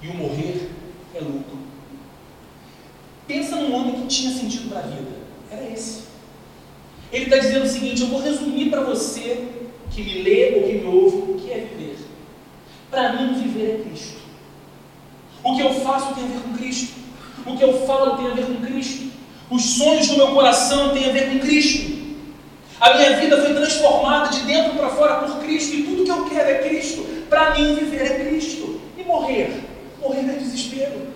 [0.02, 0.72] e o morrer
[1.14, 1.71] é lucro.
[3.28, 5.12] Pensa num homem que tinha sentido para a vida.
[5.52, 6.02] Era esse.
[7.12, 9.48] Ele está dizendo o seguinte: Eu vou resumir para você
[9.92, 11.98] que me lê ou que me ouve o que é viver.
[12.90, 14.22] Para mim, viver é Cristo.
[15.44, 16.94] O que eu faço tem a ver com Cristo.
[17.46, 19.12] O que eu falo tem a ver com Cristo.
[19.50, 21.92] Os sonhos do meu coração têm a ver com Cristo.
[22.80, 26.26] A minha vida foi transformada de dentro para fora por Cristo e tudo que eu
[26.26, 27.06] quero é Cristo.
[27.30, 28.82] Para mim, viver é Cristo.
[28.98, 29.64] E morrer?
[30.00, 31.08] Morrer é desespero.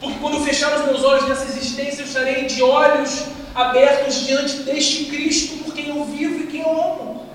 [0.00, 5.04] Porque quando fechar os meus olhos nessa existência, eu estarei de olhos abertos diante deste
[5.04, 7.26] Cristo por quem eu vivo e quem eu amo.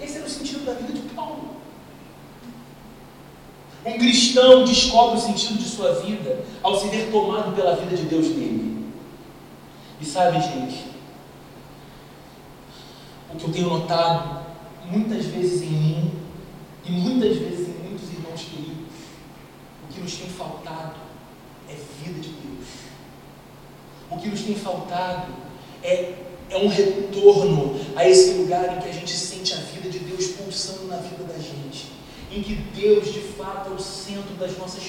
[0.00, 1.56] Esse era o sentido da vida de Paulo.
[3.84, 8.04] Um cristão descobre o sentido de sua vida ao se ver tomado pela vida de
[8.04, 8.86] Deus nele.
[10.00, 10.84] E sabe, gente,
[13.32, 14.46] o que eu tenho notado
[14.88, 16.12] muitas vezes em mim
[16.84, 18.94] e muitas vezes em muitos irmãos queridos,
[19.84, 21.05] o que nos tem faltado
[21.68, 22.66] é vida de Deus.
[24.10, 25.32] O que nos tem faltado
[25.82, 26.12] é,
[26.50, 30.28] é um retorno a esse lugar em que a gente sente a vida de Deus
[30.28, 31.86] pulsando na vida da gente,
[32.32, 34.82] em que Deus de fato é o centro das nossas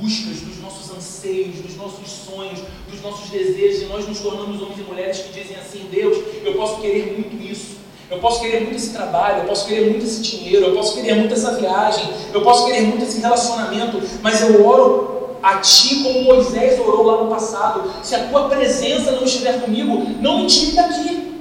[0.00, 2.60] buscas, dos nossos anseios, dos nossos sonhos,
[2.90, 6.54] dos nossos desejos, e nós nos tornamos homens e mulheres que dizem assim: Deus, eu
[6.54, 7.76] posso querer muito isso,
[8.10, 11.14] eu posso querer muito esse trabalho, eu posso querer muito esse dinheiro, eu posso querer
[11.14, 15.15] muito essa viagem, eu posso querer muito esse relacionamento, mas eu oro
[15.46, 17.88] a Ti como Moisés orou lá no passado.
[18.02, 21.40] Se a Tua presença não estiver comigo, não me tire daqui,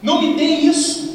[0.00, 1.14] não me dê isso.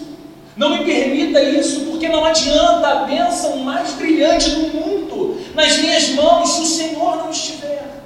[0.57, 6.09] Não me permita isso, porque não adianta a bênção mais brilhante do mundo nas minhas
[6.09, 8.03] mãos se o Senhor não estiver.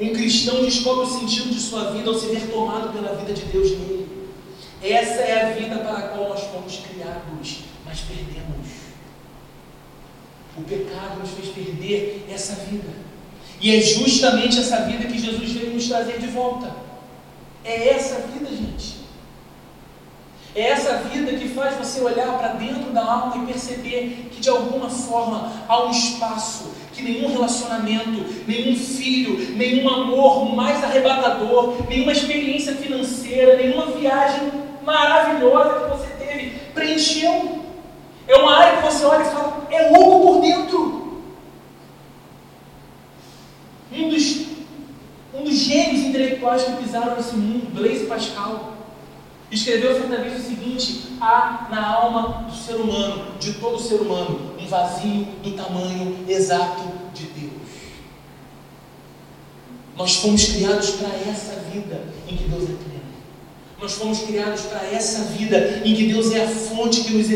[0.00, 3.42] Um cristão descobre o sentido de sua vida ao se ver tomado pela vida de
[3.42, 4.08] Deus nele.
[4.82, 8.75] Essa é a vida para a qual nós fomos criados, mas perdemos.
[10.58, 12.88] O pecado nos fez perder essa vida.
[13.60, 16.70] E é justamente essa vida que Jesus veio nos trazer de volta.
[17.64, 18.96] É essa vida, gente.
[20.54, 24.48] É essa vida que faz você olhar para dentro da alma e perceber que de
[24.48, 32.12] alguma forma há um espaço que nenhum relacionamento, nenhum filho, nenhum amor mais arrebatador, nenhuma
[32.12, 34.50] experiência financeira, nenhuma viagem
[34.82, 37.65] maravilhosa que você teve preencheu.
[38.26, 41.22] É uma área que você olha e fala, é louco por dentro.
[43.92, 44.46] Um dos,
[45.32, 48.76] um dos gênios intelectuais que pisaram nesse mundo, Blaise Pascal,
[49.50, 54.52] Escreveu certa vez o seguinte: há na alma do ser humano, de todo ser humano,
[54.58, 56.82] um vazio do tamanho exato
[57.14, 57.52] de Deus.
[59.96, 63.06] Nós fomos criados para essa vida em que Deus é pleno.
[63.80, 67.30] Nós fomos criados para essa vida em que Deus é a fonte que nos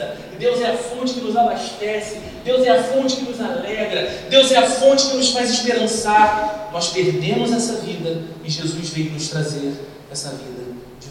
[0.00, 4.08] energiza, Deus é a fonte que nos abastece, Deus é a fonte que nos alegra,
[4.28, 6.70] Deus é a fonte que nos faz esperançar.
[6.72, 9.74] Nós perdemos essa vida e Jesus veio nos trazer
[10.10, 10.60] essa vida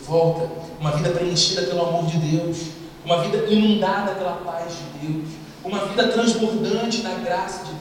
[0.10, 2.58] volta, uma vida preenchida pelo amor de Deus,
[3.06, 5.30] uma vida inundada pela paz de Deus,
[5.64, 7.80] uma vida transbordante da graça de Deus.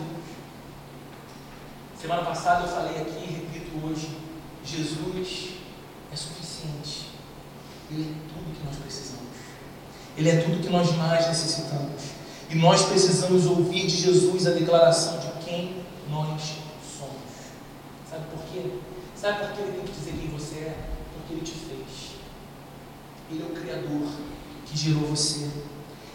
[1.98, 4.11] Semana passada eu falei aqui e repito hoje:
[4.62, 5.48] Jesus
[6.12, 7.09] é suficiente,
[7.90, 9.07] Ele é tudo que nós precisamos,
[10.18, 12.02] Ele é tudo que nós mais necessitamos.
[12.50, 15.76] E nós precisamos ouvir de Jesus a declaração de quem
[16.10, 16.40] nós
[16.98, 17.14] somos.
[18.10, 18.68] Sabe por quê?
[19.14, 20.76] Sabe por que Ele tem que dizer quem você é?
[21.14, 22.16] Porque Ele te fez.
[23.30, 24.08] Ele é o Criador
[24.66, 25.48] que gerou você.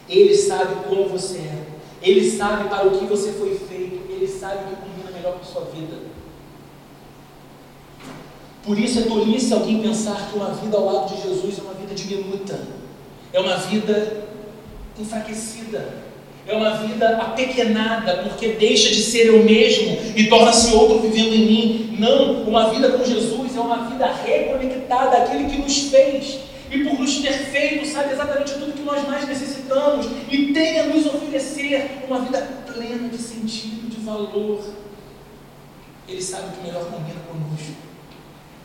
[0.10, 1.66] Ele sabe como você é.
[2.02, 4.12] Ele sabe para o que você foi feito.
[4.12, 5.98] Ele sabe o que combina melhor com a sua vida.
[8.64, 11.74] Por isso é tolice alguém pensar que uma vida ao lado de Jesus é uma
[11.74, 12.83] vida diminuta,
[13.34, 14.26] é uma vida
[14.98, 15.96] enfraquecida,
[16.48, 21.46] é uma vida apequenada, porque deixa de ser eu mesmo e torna-se outro vivendo em
[21.46, 21.98] mim.
[22.00, 27.00] Não, uma vida com Jesus é uma vida reconectada àquele que nos fez e por
[27.00, 32.04] nos ter feito, sabe exatamente tudo que nós mais necessitamos e tem a nos oferecer
[32.08, 34.64] uma vida plena de sentido, de valor.
[36.08, 37.74] Ele sabe o que melhor combina conosco.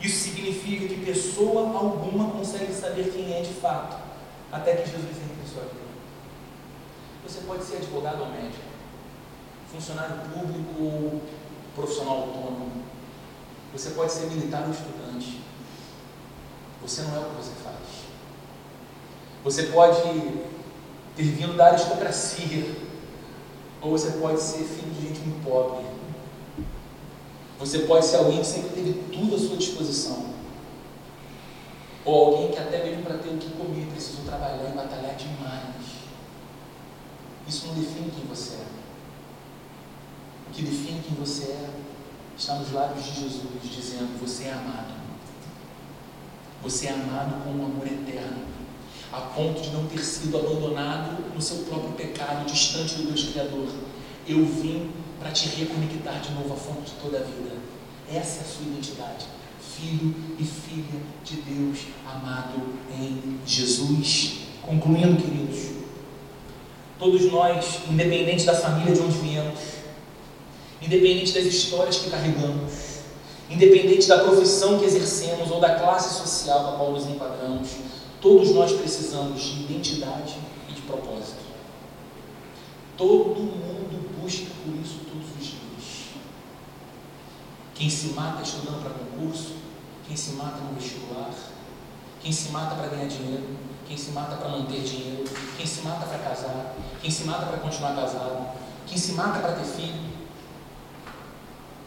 [0.01, 4.08] Isso significa que pessoa alguma consegue saber quem é de fato,
[4.51, 5.89] até que Jesus entre em sua vida.
[7.27, 8.63] Você pode ser advogado ou médico,
[9.71, 11.21] funcionário público ou
[11.75, 12.83] profissional autônomo.
[13.73, 15.41] Você pode ser militar ou estudante.
[16.81, 17.75] Você não é o que você faz.
[19.43, 20.01] Você pode
[21.15, 22.75] ter vindo da aristocracia,
[23.81, 25.85] ou você pode ser filho de gente muito pobre.
[27.59, 30.38] Você pode ser alguém que sempre teve tudo à sua disposição.
[32.05, 35.85] Ou alguém que até mesmo para ter o que comer precisou trabalhar e batalhar demais.
[37.47, 38.65] Isso não define quem você é.
[40.47, 41.69] O que define quem você é
[42.37, 44.99] está nos lábios de Jesus, dizendo: Você é amado.
[46.63, 48.49] Você é amado com um amor eterno
[49.11, 53.67] a ponto de não ter sido abandonado no seu próprio pecado, distante do Deus Criador.
[54.27, 57.55] Eu vim para te reconectar de novo à fonte de toda a vida.
[58.11, 59.25] Essa é a sua identidade.
[59.79, 62.61] Filho e filha de Deus, amado
[62.91, 64.39] em Jesus.
[64.61, 65.71] Concluindo, queridos,
[66.99, 69.59] todos nós, independente da família de onde viemos,
[70.81, 72.99] independente das histórias que carregamos,
[73.49, 77.69] independente da profissão que exercemos ou da classe social a qual nos enquadramos,
[78.21, 80.35] todos nós precisamos de identidade
[80.69, 81.39] e de propósito.
[82.97, 86.09] Todo mundo busca por isso todos os dias.
[87.73, 89.58] Quem se mata estudando para concurso,
[90.09, 91.29] quem se mata no vestibular,
[92.19, 93.55] quem se mata para ganhar dinheiro,
[93.87, 95.23] quem se mata para manter dinheiro,
[95.55, 98.57] quem se mata para casar, quem se mata para continuar casado,
[98.87, 100.09] quem se mata para ter filho,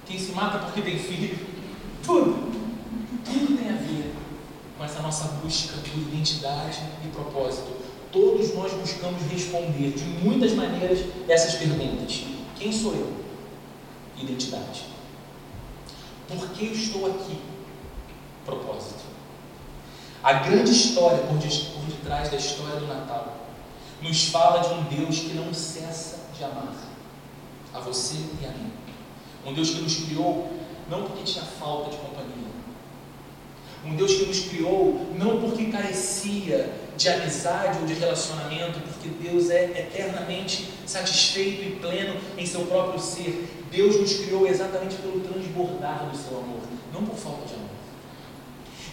[0.06, 1.36] quem se mata porque tem filho,
[2.04, 2.52] tudo,
[3.24, 4.14] tudo tem a ver
[4.78, 7.72] com essa nossa busca por identidade e propósito.
[8.12, 12.22] Todos nós buscamos responder de muitas maneiras essas perguntas.
[12.56, 13.12] Quem sou eu?
[14.16, 14.84] Identidade.
[16.28, 17.51] Por que estou aqui?
[18.44, 19.02] Propósito.
[20.22, 23.46] A grande história por, detrás da história do Natal
[24.00, 26.74] nos fala de um Deus que não cessa de amar
[27.72, 28.72] a você e a mim.
[29.46, 30.50] Um Deus que nos criou
[30.88, 32.52] não porque tinha falta de companhia.
[33.84, 39.50] Um Deus que nos criou não porque carecia de amizade ou de relacionamento, porque Deus
[39.50, 43.48] é eternamente satisfeito e pleno em seu próprio ser.
[43.72, 46.60] Deus nos criou exatamente pelo transbordar do seu amor,
[46.92, 47.71] não por falta de amor.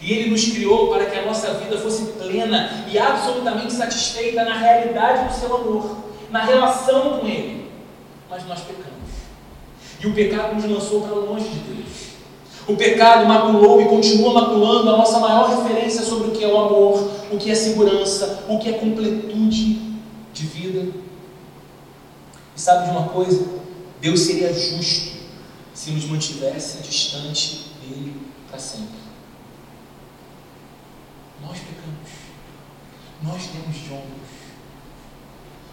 [0.01, 4.57] E Ele nos criou para que a nossa vida fosse plena e absolutamente satisfeita na
[4.57, 5.97] realidade do seu amor,
[6.29, 7.69] na relação com Ele.
[8.29, 8.89] Mas nós pecamos.
[9.99, 12.09] E o pecado nos lançou para longe de Deus.
[12.67, 16.57] O pecado maculou e continua maculando a nossa maior referência sobre o que é o
[16.57, 19.97] amor, o que é segurança, o que é completude
[20.31, 20.91] de vida.
[22.55, 23.43] E sabe de uma coisa?
[23.99, 25.17] Deus seria justo
[25.73, 28.15] se nos mantivesse distante dele
[28.49, 29.08] para sempre.
[31.41, 32.09] Nós pecamos.
[33.23, 34.29] Nós temos de ombros.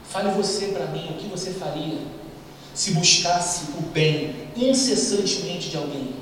[0.08, 1.98] Fale você para mim o que você faria
[2.76, 6.14] se buscasse o bem incessantemente de alguém,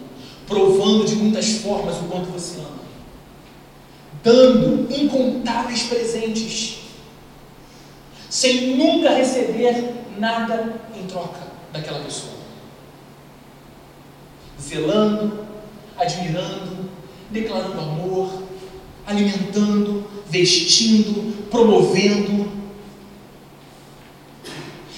[0.46, 2.78] provando de muitas formas o quanto você ama,
[4.22, 6.78] dando incontáveis presentes,
[8.30, 11.40] sem nunca receber nada em troca
[11.72, 12.34] daquela pessoa,
[14.60, 15.44] zelando,
[15.98, 16.88] admirando,
[17.30, 18.43] declarando amor,
[19.06, 22.50] alimentando, vestindo, promovendo.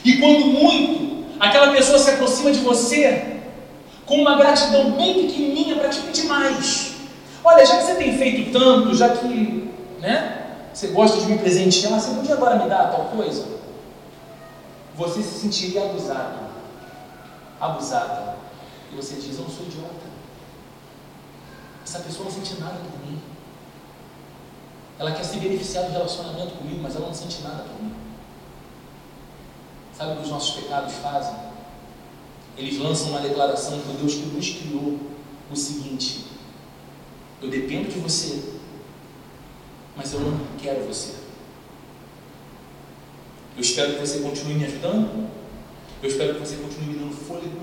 [0.04, 3.40] E quando muito, aquela pessoa se aproxima de você
[4.04, 6.94] com uma gratidão bem pequenininha para te pedir mais.
[7.44, 12.00] Olha, já que você tem feito tanto, já que né, você gosta de me presentear,
[12.00, 13.56] você podia agora me dar tal coisa?
[14.96, 16.38] Você se sentiria abusado,
[17.60, 18.36] abusada.
[18.92, 20.06] E você diz: Eu não sou idiota.
[21.84, 23.20] Essa pessoa não sente nada por mim.
[24.98, 27.92] Ela quer se beneficiar do relacionamento comigo, mas ela não sente nada por mim.
[29.96, 31.34] Sabe o que os nossos pecados fazem?
[32.56, 34.98] Eles lançam uma declaração para Deus que nos criou
[35.50, 36.24] o seguinte:
[37.42, 38.54] Eu dependo de você,
[39.94, 41.26] mas eu não quero você.
[43.56, 45.28] Eu espero que você continue me ajudando.
[46.02, 47.60] Eu espero que você continue me dando fôlego.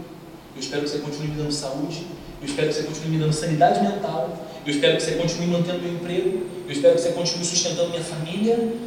[0.55, 2.07] Eu espero que você continue me dando saúde.
[2.41, 4.47] Eu espero que você continue me dando sanidade mental.
[4.65, 6.45] Eu espero que você continue mantendo meu emprego.
[6.65, 8.77] Eu espero que você continue sustentando minha família,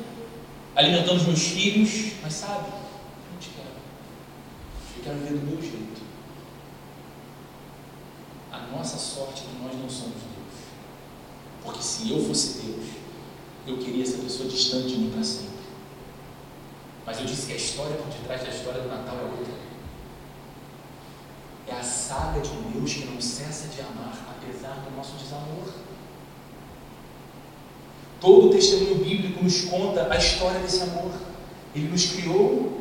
[0.74, 2.12] alimentando os meus filhos.
[2.22, 3.68] Mas sabe, eu não te quero.
[4.96, 6.00] Eu quero viver do meu jeito.
[8.50, 10.60] A nossa sorte é que nós não somos Deus.
[11.62, 12.86] Porque se eu fosse Deus,
[13.66, 15.56] eu queria essa pessoa distante de mim para sempre.
[17.04, 19.54] Mas eu disse que a história por detrás da história do Natal é outra.
[21.68, 25.85] É a saga de um Deus que não cessa de amar, apesar do nosso desamor.
[28.26, 31.12] Todo o testemunho bíblico nos conta a história desse amor.
[31.72, 32.80] Ele nos criou,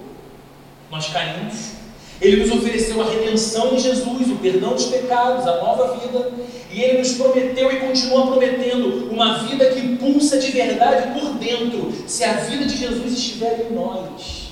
[0.90, 1.74] nós caímos,
[2.20, 6.32] ele nos ofereceu a redenção em Jesus, o perdão dos pecados, a nova vida,
[6.72, 11.94] e ele nos prometeu e continua prometendo uma vida que pulsa de verdade por dentro,
[12.08, 14.50] se a vida de Jesus estiver em nós.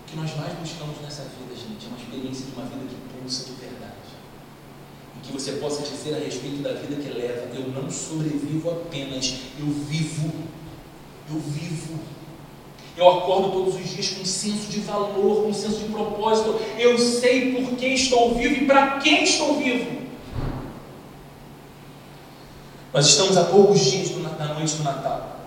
[0.00, 3.01] O que nós mais buscamos nessa vida, gente, é uma experiência de uma vida que
[5.22, 9.66] que você possa dizer a respeito da vida que leva: eu não sobrevivo apenas, eu
[9.66, 10.32] vivo.
[11.30, 11.98] Eu vivo.
[12.96, 16.60] Eu acordo todos os dias com um senso de valor, com um senso de propósito.
[16.78, 20.02] Eu sei por que estou vivo e para quem estou vivo.
[22.92, 25.40] Nós estamos a poucos dias da noite do Natal.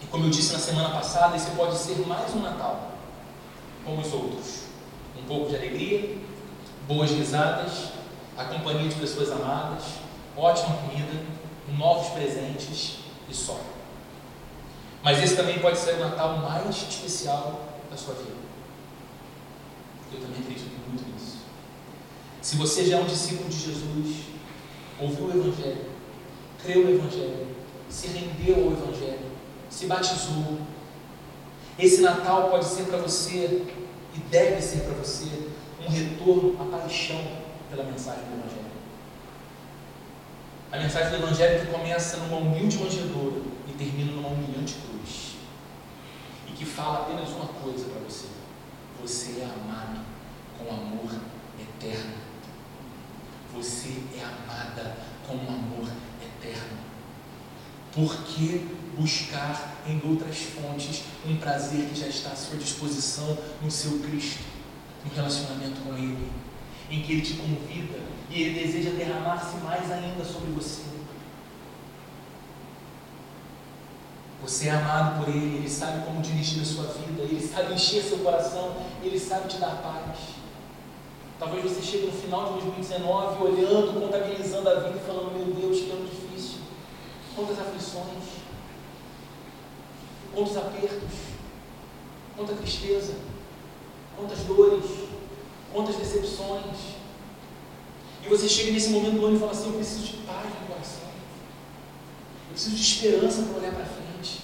[0.00, 2.92] E como eu disse na semana passada, esse pode ser mais um Natal,
[3.84, 4.66] como os outros.
[5.20, 6.16] Um pouco de alegria,
[6.86, 7.95] boas risadas,
[8.36, 9.84] a companhia de pessoas amadas,
[10.36, 11.24] ótima comida,
[11.76, 13.58] novos presentes e só.
[15.02, 17.60] Mas esse também pode ser o Natal mais especial
[17.90, 18.36] da sua vida.
[20.12, 21.38] Eu também acredito muito nisso.
[22.42, 24.16] Se você já é um discípulo de Jesus,
[25.00, 25.86] ouviu o Evangelho,
[26.62, 27.46] creu no Evangelho,
[27.88, 29.30] se rendeu ao Evangelho,
[29.70, 30.58] se batizou,
[31.78, 33.66] esse Natal pode ser para você
[34.14, 35.50] e deve ser para você
[35.86, 37.45] um retorno à paixão
[37.76, 38.76] pela mensagem do Evangelho.
[40.72, 45.36] A mensagem do Evangelho que começa numa humilde manjedoura e termina numa humilhante cruz.
[46.48, 48.28] E que fala apenas uma coisa para você:
[49.00, 50.00] você é amado
[50.58, 51.10] com amor
[51.60, 52.26] eterno.
[53.54, 54.96] Você é amada
[55.26, 55.88] com um amor
[56.22, 56.78] eterno.
[57.92, 63.70] Por que buscar em outras fontes um prazer que já está à sua disposição no
[63.70, 64.42] seu Cristo,
[65.04, 66.30] um relacionamento com Ele,
[66.90, 67.98] em que Ele te convida
[68.30, 70.82] e Ele deseja derramar-se mais ainda sobre você.
[74.42, 78.02] Você é amado por Ele, Ele sabe como dirigir a sua vida, Ele sabe encher
[78.02, 80.36] seu coração, Ele sabe te dar paz.
[81.38, 85.80] Talvez você chegue no final de 2019 olhando, contabilizando a vida e falando: Meu Deus,
[85.80, 86.60] que ano difícil,
[87.34, 88.24] quantas aflições,
[90.34, 91.12] quantos apertos,
[92.36, 93.14] quanta tristeza,
[94.16, 94.84] quantas dores,
[95.76, 96.96] quantas decepções.
[98.24, 100.66] E você chega nesse momento do ano e fala assim: Eu preciso de paz no
[100.66, 101.02] coração,
[102.48, 104.40] eu preciso de esperança para olhar para frente.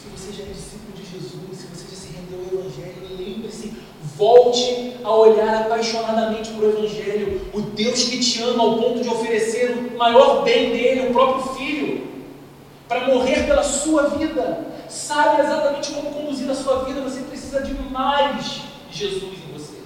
[0.00, 3.74] Se você já é discípulo de Jesus, se você já se rendeu ao Evangelho, lembre-se,
[4.16, 9.08] volte a olhar apaixonadamente para o Evangelho, o Deus que te ama ao ponto de
[9.08, 12.06] oferecer o maior bem dele, o próprio Filho,
[12.88, 17.74] para morrer pela sua vida, sabe exatamente como conduzir a sua vida, você precisa de
[17.92, 18.65] mais
[18.96, 19.80] Jesus em você.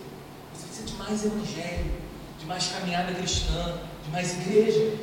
[0.55, 1.91] Você precisa de mais evangelho,
[2.39, 4.95] de mais caminhada cristã, de mais igreja.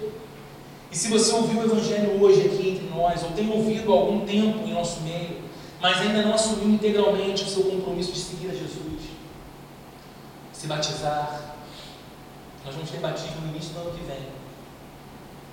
[0.91, 4.26] E se você ouviu o evangelho hoje aqui entre nós, ou tem ouvido há algum
[4.26, 5.41] tempo em nosso meio,
[5.82, 9.03] mas ainda não assumiu integralmente o seu compromisso de seguir a Jesus,
[10.53, 11.55] se batizar,
[12.66, 14.28] nós vamos ter batismo no início do ano que vem.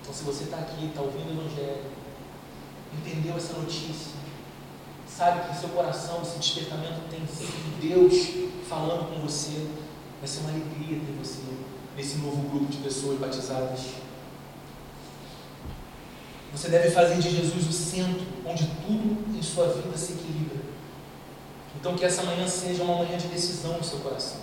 [0.01, 1.85] Então, se você está aqui, está ouvindo o Evangelho,
[2.93, 4.13] entendeu essa notícia,
[5.17, 9.69] sabe que seu coração, esse despertamento tem sido Deus falando com você,
[10.19, 11.41] vai ser uma alegria ter você
[11.97, 13.81] nesse novo grupo de pessoas batizadas.
[16.53, 20.59] Você deve fazer de Jesus o centro onde tudo em sua vida se equilibra.
[21.77, 24.39] Então, que essa manhã seja uma manhã de decisão no seu coração.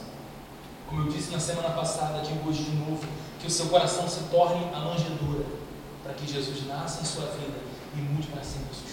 [0.88, 3.06] Como eu disse na semana passada, digo hoje de novo,
[3.40, 5.46] que o seu coração se torne a manjedoura,
[6.04, 7.60] para que Jesus nasça em sua vida
[7.96, 8.91] e mude para sempre.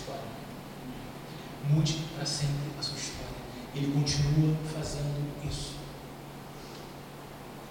[1.70, 3.28] Mude para sempre a sua história.
[3.74, 5.74] Ele continua fazendo isso.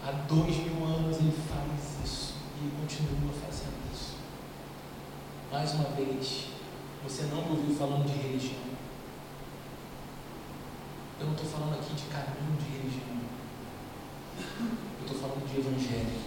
[0.06, 4.16] Há dois mil anos ele faz isso e continua fazendo isso.
[5.52, 6.46] Mais uma vez,
[7.04, 8.68] você não me ouviu falando de religião.
[11.20, 13.18] Eu não estou falando aqui de caminho de religião.
[14.38, 16.22] Eu estou falando de evangelho.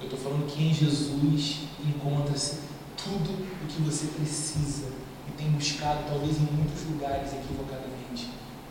[0.00, 2.60] Eu estou falando que em Jesus encontra-se
[2.96, 3.30] tudo
[3.62, 4.92] o que você precisa
[5.36, 8.30] tem buscado, talvez em muitos lugares equivocadamente.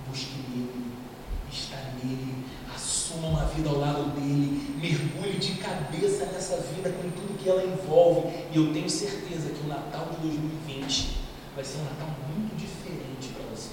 [0.10, 0.94] Busque nele,
[1.52, 7.38] está nele, assuma uma vida ao lado dele, mergulhe de cabeça nessa vida com tudo
[7.38, 8.28] que ela envolve.
[8.52, 11.18] E eu tenho certeza que o Natal de 2020
[11.56, 13.72] vai ser um Natal muito diferente para você.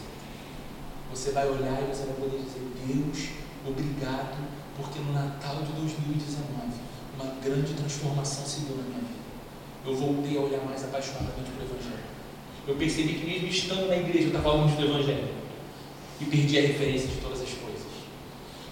[1.10, 3.28] Você vai olhar e você vai poder dizer: Deus,
[3.66, 4.38] obrigado,
[4.76, 9.22] porque no Natal de 2019 uma grande transformação se deu na minha vida.
[9.84, 12.11] Eu voltei a olhar mais apaixonadamente para o Evangelho.
[12.66, 15.28] Eu percebi que mesmo estando na igreja eu estava longe do Evangelho
[16.20, 17.82] e perdi a referência de todas as coisas.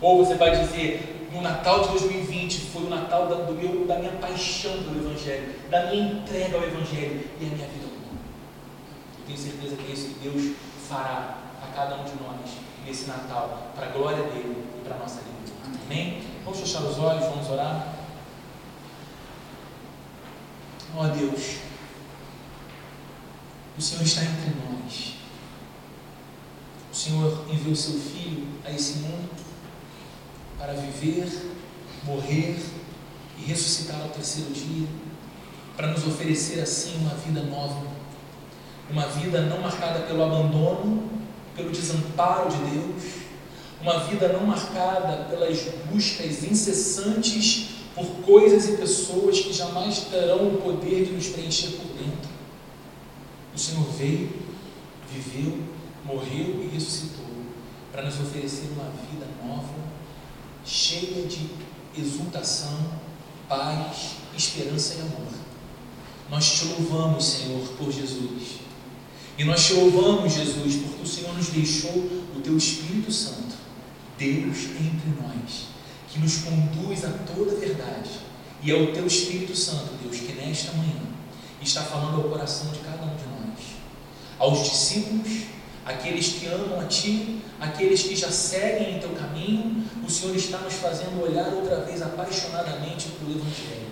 [0.01, 3.99] Ou você vai dizer, no Natal de 2020 foi o Natal da, do meu, da
[3.99, 8.19] minha paixão pelo Evangelho, da minha entrega ao Evangelho e a minha vida mudou.
[9.19, 10.57] Eu tenho certeza que é isso que Deus
[10.89, 12.51] fará a cada um de nós
[12.87, 15.31] nesse Natal, para a glória dele e para a nossa vida.
[15.87, 16.23] Amém?
[16.45, 17.95] Vamos fechar os olhos, vamos orar.
[20.97, 21.59] Ó oh, Deus,
[23.81, 25.15] o Senhor está entre nós.
[26.93, 29.31] O Senhor enviou seu Filho a esse mundo
[30.59, 31.27] para viver,
[32.05, 32.59] morrer
[33.39, 34.87] e ressuscitar ao terceiro dia,
[35.79, 37.87] para nos oferecer assim uma vida nova,
[38.91, 41.11] uma vida não marcada pelo abandono,
[41.57, 43.03] pelo desamparo de Deus,
[43.81, 45.59] uma vida não marcada pelas
[45.91, 51.87] buscas incessantes por coisas e pessoas que jamais terão o poder de nos preencher por
[51.97, 52.20] dentro.
[53.55, 54.31] O Senhor veio,
[55.13, 55.59] viveu,
[56.05, 57.27] morreu e ressuscitou
[57.93, 59.75] para nos oferecer uma vida nova
[60.65, 61.51] cheia de
[61.97, 62.79] exultação,
[63.49, 65.33] paz, esperança e amor.
[66.31, 68.61] Nós te louvamos, Senhor, por Jesus.
[69.37, 71.97] E nós te louvamos, Jesus, porque o Senhor nos deixou
[72.37, 73.57] o teu Espírito Santo,
[74.17, 75.67] Deus entre nós,
[76.09, 78.11] que nos conduz a toda a verdade.
[78.63, 81.01] E é o teu Espírito Santo, Deus, que nesta manhã
[81.63, 83.10] está falando ao coração de cada um
[84.41, 85.45] aos discípulos,
[85.85, 90.59] aqueles que amam a Ti, aqueles que já seguem em Teu caminho, o Senhor está
[90.59, 93.91] nos fazendo olhar outra vez apaixonadamente para o Evangelho.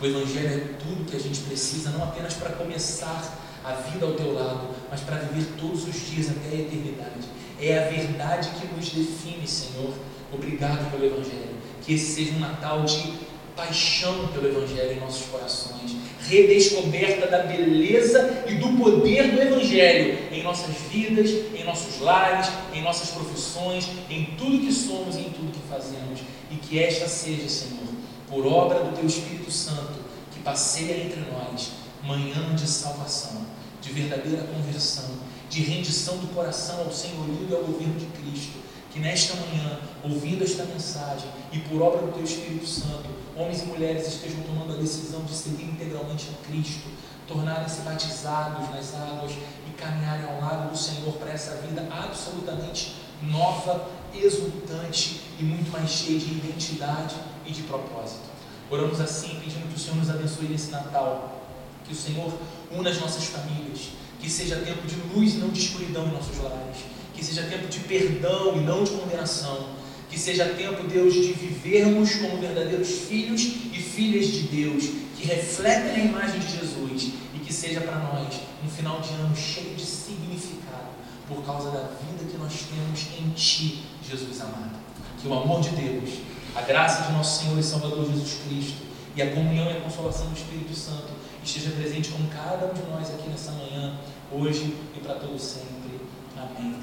[0.00, 4.12] O Evangelho é tudo que a gente precisa, não apenas para começar a vida ao
[4.12, 7.26] Teu lado, mas para viver todos os dias até a eternidade.
[7.58, 9.94] É a verdade que nos define, Senhor.
[10.32, 11.56] Obrigado pelo Evangelho.
[11.80, 13.14] Que esse seja um Natal de
[13.56, 15.96] paixão pelo Evangelho em nossos corações,
[16.28, 22.82] redescoberta da beleza e do poder do Evangelho em nossas vidas, em nossos lares, em
[22.82, 26.20] nossas profissões, em tudo que somos e em tudo que fazemos.
[26.50, 27.88] E que esta seja, Senhor,
[28.28, 29.94] por obra do Teu Espírito Santo,
[30.32, 31.72] que passeia entre nós,
[32.02, 33.46] manhã de salvação,
[33.80, 35.10] de verdadeira conversão,
[35.48, 38.62] de rendição do coração ao Senhorio e ao governo de Cristo.
[38.90, 43.66] Que nesta manhã, ouvindo esta mensagem e por obra do Teu Espírito Santo, homens e
[43.66, 46.88] mulheres estejam tomando a decisão de seguir integralmente a Cristo,
[47.26, 49.32] tornarem-se batizados nas águas
[49.66, 55.88] e caminharem ao lado do Senhor para essa vida absolutamente nova, exultante e muito mais
[55.90, 57.14] cheia de identidade
[57.46, 58.30] e de propósito.
[58.70, 61.42] Oramos assim, pedindo que o Senhor nos abençoe nesse Natal,
[61.86, 62.32] que o Senhor
[62.70, 66.38] una as nossas famílias, que seja tempo de luz e não de escuridão em nossos
[66.38, 66.78] lares,
[67.14, 69.81] que seja tempo de perdão e não de condenação
[70.12, 73.40] que seja tempo, Deus, de vivermos como verdadeiros filhos
[73.72, 74.84] e filhas de Deus,
[75.16, 79.34] que refletem a imagem de Jesus e que seja para nós um final de ano
[79.34, 80.92] cheio de significado
[81.26, 84.76] por causa da vida que nós temos em Ti, Jesus amado.
[85.18, 86.18] Que o amor de Deus,
[86.54, 88.82] a graça de nosso Senhor e Salvador Jesus Cristo
[89.16, 91.08] e a comunhão e a consolação do Espírito Santo
[91.42, 93.98] esteja presente com cada um de nós aqui nessa manhã,
[94.30, 96.00] hoje e para todo sempre.
[96.36, 96.74] Amém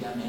[0.00, 0.28] e amém.